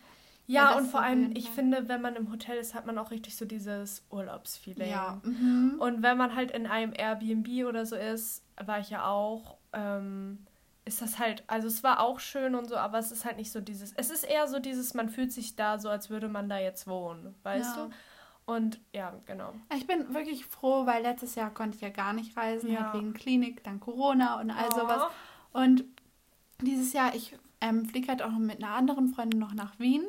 [0.46, 3.10] Ja, ja und vor allem, ich finde, wenn man im Hotel ist, hat man auch
[3.10, 4.90] richtig so dieses Urlaubsfeeling.
[4.90, 5.20] Ja.
[5.22, 5.76] Mhm.
[5.78, 10.46] Und wenn man halt in einem Airbnb oder so ist, war ich ja auch, ähm,
[10.84, 13.50] ist das halt, also es war auch schön und so, aber es ist halt nicht
[13.50, 16.48] so dieses, es ist eher so dieses, man fühlt sich da so, als würde man
[16.48, 17.84] da jetzt wohnen, weißt ja.
[17.84, 17.90] du?
[18.46, 19.54] Und ja, genau.
[19.74, 22.92] Ich bin wirklich froh, weil letztes Jahr konnte ich ja gar nicht reisen, ja.
[22.92, 24.78] halt wegen Klinik, dann Corona und all oh.
[24.78, 25.02] sowas.
[25.52, 25.84] Und
[26.60, 30.04] dieses Jahr, ich ähm, fliege halt auch noch mit einer anderen Freundin noch nach Wien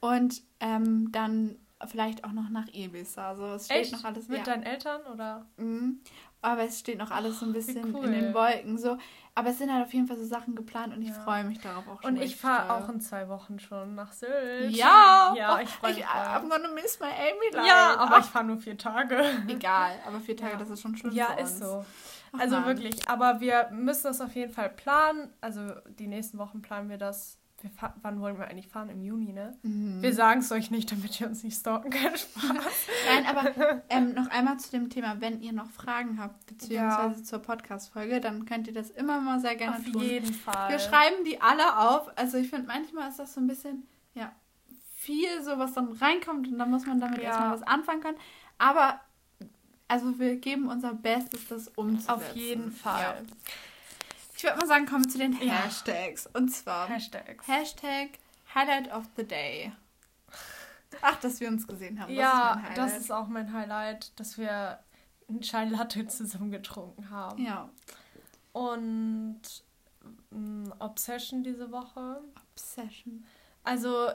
[0.00, 1.56] und ähm, dann
[1.86, 3.28] vielleicht auch noch nach Ibiza.
[3.28, 3.92] Also es steht Echt?
[3.92, 4.26] noch alles.
[4.28, 4.44] Mit ja.
[4.44, 5.46] deinen Eltern oder?
[5.56, 6.00] Mhm.
[6.40, 8.04] Aber es steht noch alles so ein wie bisschen cool.
[8.06, 8.78] in den Wolken.
[8.78, 8.96] So.
[9.34, 11.14] Aber es sind halt auf jeden Fall so Sachen geplant und ich Ja.
[11.14, 12.12] freue mich darauf auch schon.
[12.16, 14.70] Und ich fahre auch in zwei Wochen schon nach Sylt.
[14.70, 15.34] Ja!
[15.36, 16.00] Ja, Oh, ich freue mich.
[16.02, 16.06] ich.
[16.06, 17.66] I'm gonna miss my Amy life.
[17.68, 19.20] Ja, aber Ach, ich fahre nur vier Tage.
[19.48, 19.92] egal.
[20.06, 20.58] Aber vier Tage, Ja.
[20.58, 21.84] das ist schon schlimm Ja, ist so.
[22.32, 22.66] Ach, Also Mann.
[22.66, 25.32] wirklich, aber wir müssen das auf jeden Fall planen.
[25.40, 25.60] Also
[25.98, 27.38] die nächsten Wochen planen wir das.
[27.60, 27.70] Wir
[28.02, 28.88] wann wollen wir eigentlich fahren?
[28.88, 29.56] Im Juni, ne?
[29.62, 30.00] Mhm.
[30.00, 31.92] Wir sagen es euch nicht, damit ihr uns nicht stalken.
[31.92, 32.26] Spaß.
[33.08, 37.24] Nein, aber ähm, noch einmal zu dem Thema, wenn ihr noch Fragen habt, beziehungsweise Ja.
[37.24, 40.00] zur Podcast-Folge, dann könnt ihr das immer mal sehr gerne Auf tun.
[40.02, 40.70] jeden Fall.
[40.70, 42.16] Wir schreiben die alle auf.
[42.16, 44.30] Also ich finde, manchmal ist das so ein bisschen, ja,
[44.94, 47.24] viel so, was dann reinkommt und dann muss man damit Ja.
[47.24, 48.18] erstmal was anfangen können.
[48.58, 49.00] Aber,
[49.88, 52.10] also wir geben unser Bestes, das umzusetzen.
[52.10, 53.02] Auf jeden Fall.
[53.02, 53.34] Ja.
[54.38, 55.64] Ich würde mal sagen, kommen wir zu den Ja.
[55.64, 56.28] Hashtags.
[56.32, 57.46] Und zwar Hashtags.
[57.48, 58.10] Hashtag
[58.54, 59.72] Highlight of the Day.
[61.02, 62.12] Ach, dass wir uns gesehen haben.
[62.14, 64.78] ja, das ist das ist auch mein Highlight, dass wir
[65.28, 67.44] einen Chai Latte zusammen getrunken haben.
[67.44, 67.68] Ja,
[68.52, 69.40] Und
[70.30, 72.20] mm, Obsession diese Woche.
[72.52, 73.26] Obsession.
[73.64, 74.08] Also,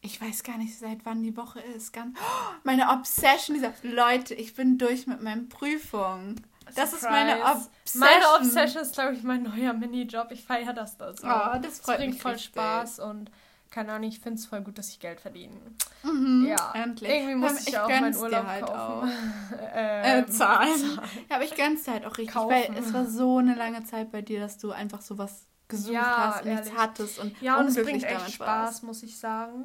[0.00, 1.92] Ich weiß gar nicht, seit wann die Woche ist.
[1.92, 6.40] Ganz Oh, meine Obsession dieser Leute, ich bin durch mit meinen Prüfungen.
[6.74, 7.68] Das ist meine Surprise.
[7.84, 8.00] Obsession.
[8.00, 10.30] Meine Obsession ist, glaube ich, mein neuer Minijob.
[10.30, 11.26] Ich feiere das da so.
[11.26, 12.52] Oh, das freut bringt mich voll richtig.
[12.52, 13.30] Spaß und
[13.70, 15.56] keine Ahnung, ich finde es voll gut, dass ich Geld verdiene.
[16.04, 17.10] Mhm, Ja, endlich.
[17.10, 19.10] Irgendwie muss Ähm, ich, auch meinen Urlaub halt kaufen.
[19.74, 21.00] Äh, ähm, zahlen.
[21.28, 22.76] Ja, aber ich gönn's dir halt auch richtig, weil Kaufen.
[22.76, 26.44] es war so eine lange Zeit bei dir, dass du einfach sowas gesucht Ja, hast
[26.44, 28.82] und nichts hattest und Ja, und es bringt echt Spaß, warst.
[28.84, 29.64] muss ich sagen.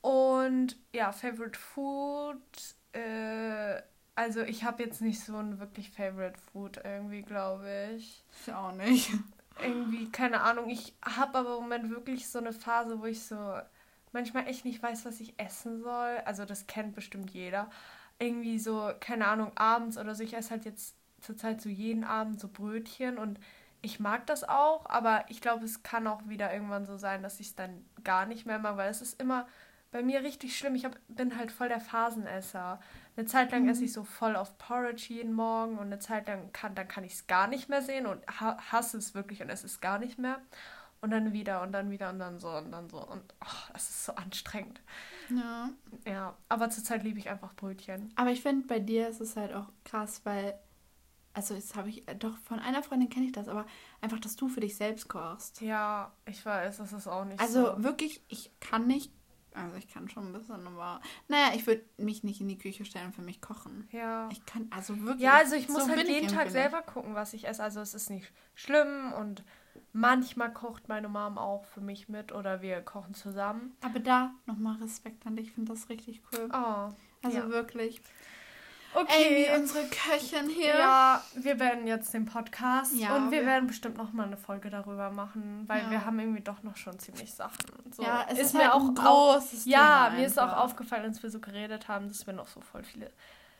[0.00, 2.38] Und ja, Favorite Food.
[2.92, 3.82] Äh,
[4.20, 8.22] also ich habe jetzt nicht so ein wirklich Favorite Food irgendwie, glaube ich.
[8.46, 9.10] Ich auch nicht.
[9.62, 10.68] Irgendwie, keine Ahnung.
[10.68, 13.58] Ich habe aber im Moment wirklich so eine Phase, wo ich so
[14.12, 16.18] manchmal echt nicht weiß, was ich essen soll.
[16.26, 17.70] Also das kennt bestimmt jeder.
[18.18, 20.22] Irgendwie so, keine Ahnung, abends oder so.
[20.22, 23.40] Ich esse halt jetzt zurzeit so jeden Abend so Brötchen und
[23.80, 27.40] ich mag das auch, aber ich glaube, es kann auch wieder irgendwann so sein, dass
[27.40, 29.46] ich es dann gar nicht mehr mag, weil es ist immer
[29.90, 30.74] bei mir richtig schlimm.
[30.74, 32.80] Ich hab, bin halt voll der Phasenesser.
[33.20, 36.50] Eine Zeit lang esse ich so voll auf Porridge jeden Morgen und eine Zeit lang
[36.54, 39.50] kann, dann kann ich es gar nicht mehr sehen und ha hasse es wirklich und
[39.50, 40.40] esse es gar nicht mehr.
[41.02, 42.96] Und dann wieder und dann wieder und dann so und dann so.
[43.06, 44.80] Und oh, es ist so anstrengend.
[45.28, 45.68] Ja.
[46.06, 48.10] Ja, aber zurzeit liebe ich einfach Brötchen.
[48.16, 50.58] Aber ich finde, bei dir ist es halt auch krass, weil,
[51.34, 53.66] also jetzt habe ich, doch von einer Freundin kenne ich das, aber
[54.00, 55.60] einfach, dass du für dich selbst kochst.
[55.60, 57.84] Ja, ich weiß, das ist auch nicht Also so.
[57.84, 59.12] wirklich, ich kann nicht,
[59.54, 62.84] also ich kann schon ein bisschen, aber naja, ich würde mich nicht in die Küche
[62.84, 63.88] stellen und für mich kochen.
[63.92, 64.28] Ja.
[64.30, 65.20] Ich kann, also wirklich.
[65.22, 67.62] Ja, also ich muss so halt jeden Tag irgendwie selber gucken, was ich esse.
[67.62, 69.44] Also es ist nicht schlimm und
[69.92, 73.76] manchmal kocht meine Mom auch für mich mit oder wir kochen zusammen.
[73.82, 76.48] Aber da nochmal Respekt an dich, ich finde das richtig cool.
[76.52, 76.92] Oh,
[77.22, 77.48] Also ja.
[77.48, 78.00] wirklich.
[78.94, 79.48] Okay.
[79.50, 80.78] Amy, unsere Köchin hier.
[80.78, 84.36] Ja, wir werden jetzt den Podcast Ja, und wir wir- werden bestimmt noch mal eine
[84.36, 85.90] Folge darüber machen, weil Ja.
[85.90, 87.58] wir haben irgendwie doch noch schon ziemlich Sachen.
[87.92, 90.58] So, Ja, es ist, mir halt auch großes Ja, Thema mir ist auch einfach.
[90.64, 93.10] aufgefallen, als wir so geredet haben, dass wir noch so voll viele.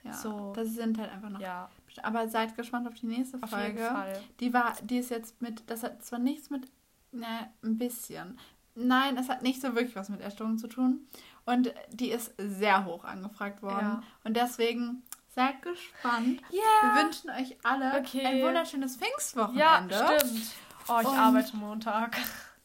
[0.02, 1.40] Ja, so- das sind halt einfach noch.
[1.40, 1.68] Ja,
[2.02, 3.66] Aber seid gespannt auf die nächste auf Folge.
[3.80, 4.18] jeden Fall.
[4.40, 6.70] Die war, die ist jetzt mit, das hat zwar nichts mit,
[7.12, 8.38] ne, ein bisschen.
[8.76, 11.06] Nein, es hat nicht so wirklich was mit Erstörung zu tun.
[11.44, 13.80] Und die ist sehr hoch angefragt worden.
[14.00, 14.02] Ja.
[14.24, 15.02] Und deswegen
[15.34, 16.40] seid gespannt.
[16.52, 16.60] Yeah.
[16.94, 18.24] Wir wünschen euch alle Okay.
[18.26, 20.18] ein wunderschönes Ja, Pfingstwochenende.
[20.18, 20.46] stimmt.
[20.88, 22.16] Oh, ich Und- arbeite Montag.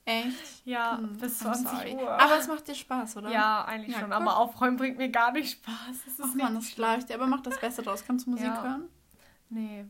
[0.07, 0.66] Echt?
[0.66, 1.95] Ja, Hm, bis I'm 20 sorry.
[1.95, 2.11] Uhr.
[2.22, 3.30] Aber es macht dir Spaß, oder?
[3.32, 4.09] ja, eigentlich Ja, schon.
[4.09, 4.16] cool.
[4.16, 6.05] Aber aufräumen bringt mir gar nicht Spaß.
[6.07, 6.66] Ist Ach man, das
[6.99, 7.16] ich dir.
[7.16, 8.03] Aber mach das Beste draus.
[8.05, 8.61] Kannst du Musik Ja.
[8.61, 8.89] hören?
[9.49, 9.86] Nee.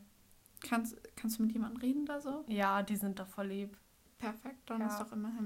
[0.68, 2.46] Kannst, kannst du mit jemandem reden da so?
[2.48, 3.78] Ja, die sind da voll lieb.
[4.18, 4.88] Perfekt, dann Ja.
[4.88, 5.46] ist doch immerhin.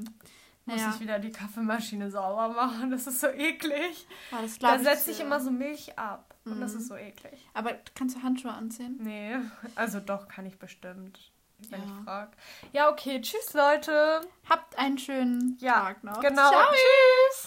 [0.66, 2.92] Muss Naja, ich wieder die Kaffeemaschine sauber machen.
[2.92, 4.08] Das ist so eklig.
[4.30, 5.24] das Da setze ich dir.
[5.26, 6.29] immer so Milch ab.
[6.52, 6.80] Und das Mhm.
[6.80, 7.48] ist so eklig.
[7.54, 8.98] Aber kannst du Handschuhe anziehen?
[9.02, 9.36] Nee,
[9.76, 11.32] also doch, kann ich bestimmt.
[11.70, 11.86] Wenn Ja.
[11.88, 12.32] ich frage.
[12.72, 13.20] Ja, okay.
[13.22, 14.22] Tschüss, Leute.
[14.50, 16.22] Habt einen schönen Ja, Tag noch.
[16.22, 16.50] Genau.
[16.50, 16.70] Ciao.
[16.72, 17.38] Tschüss.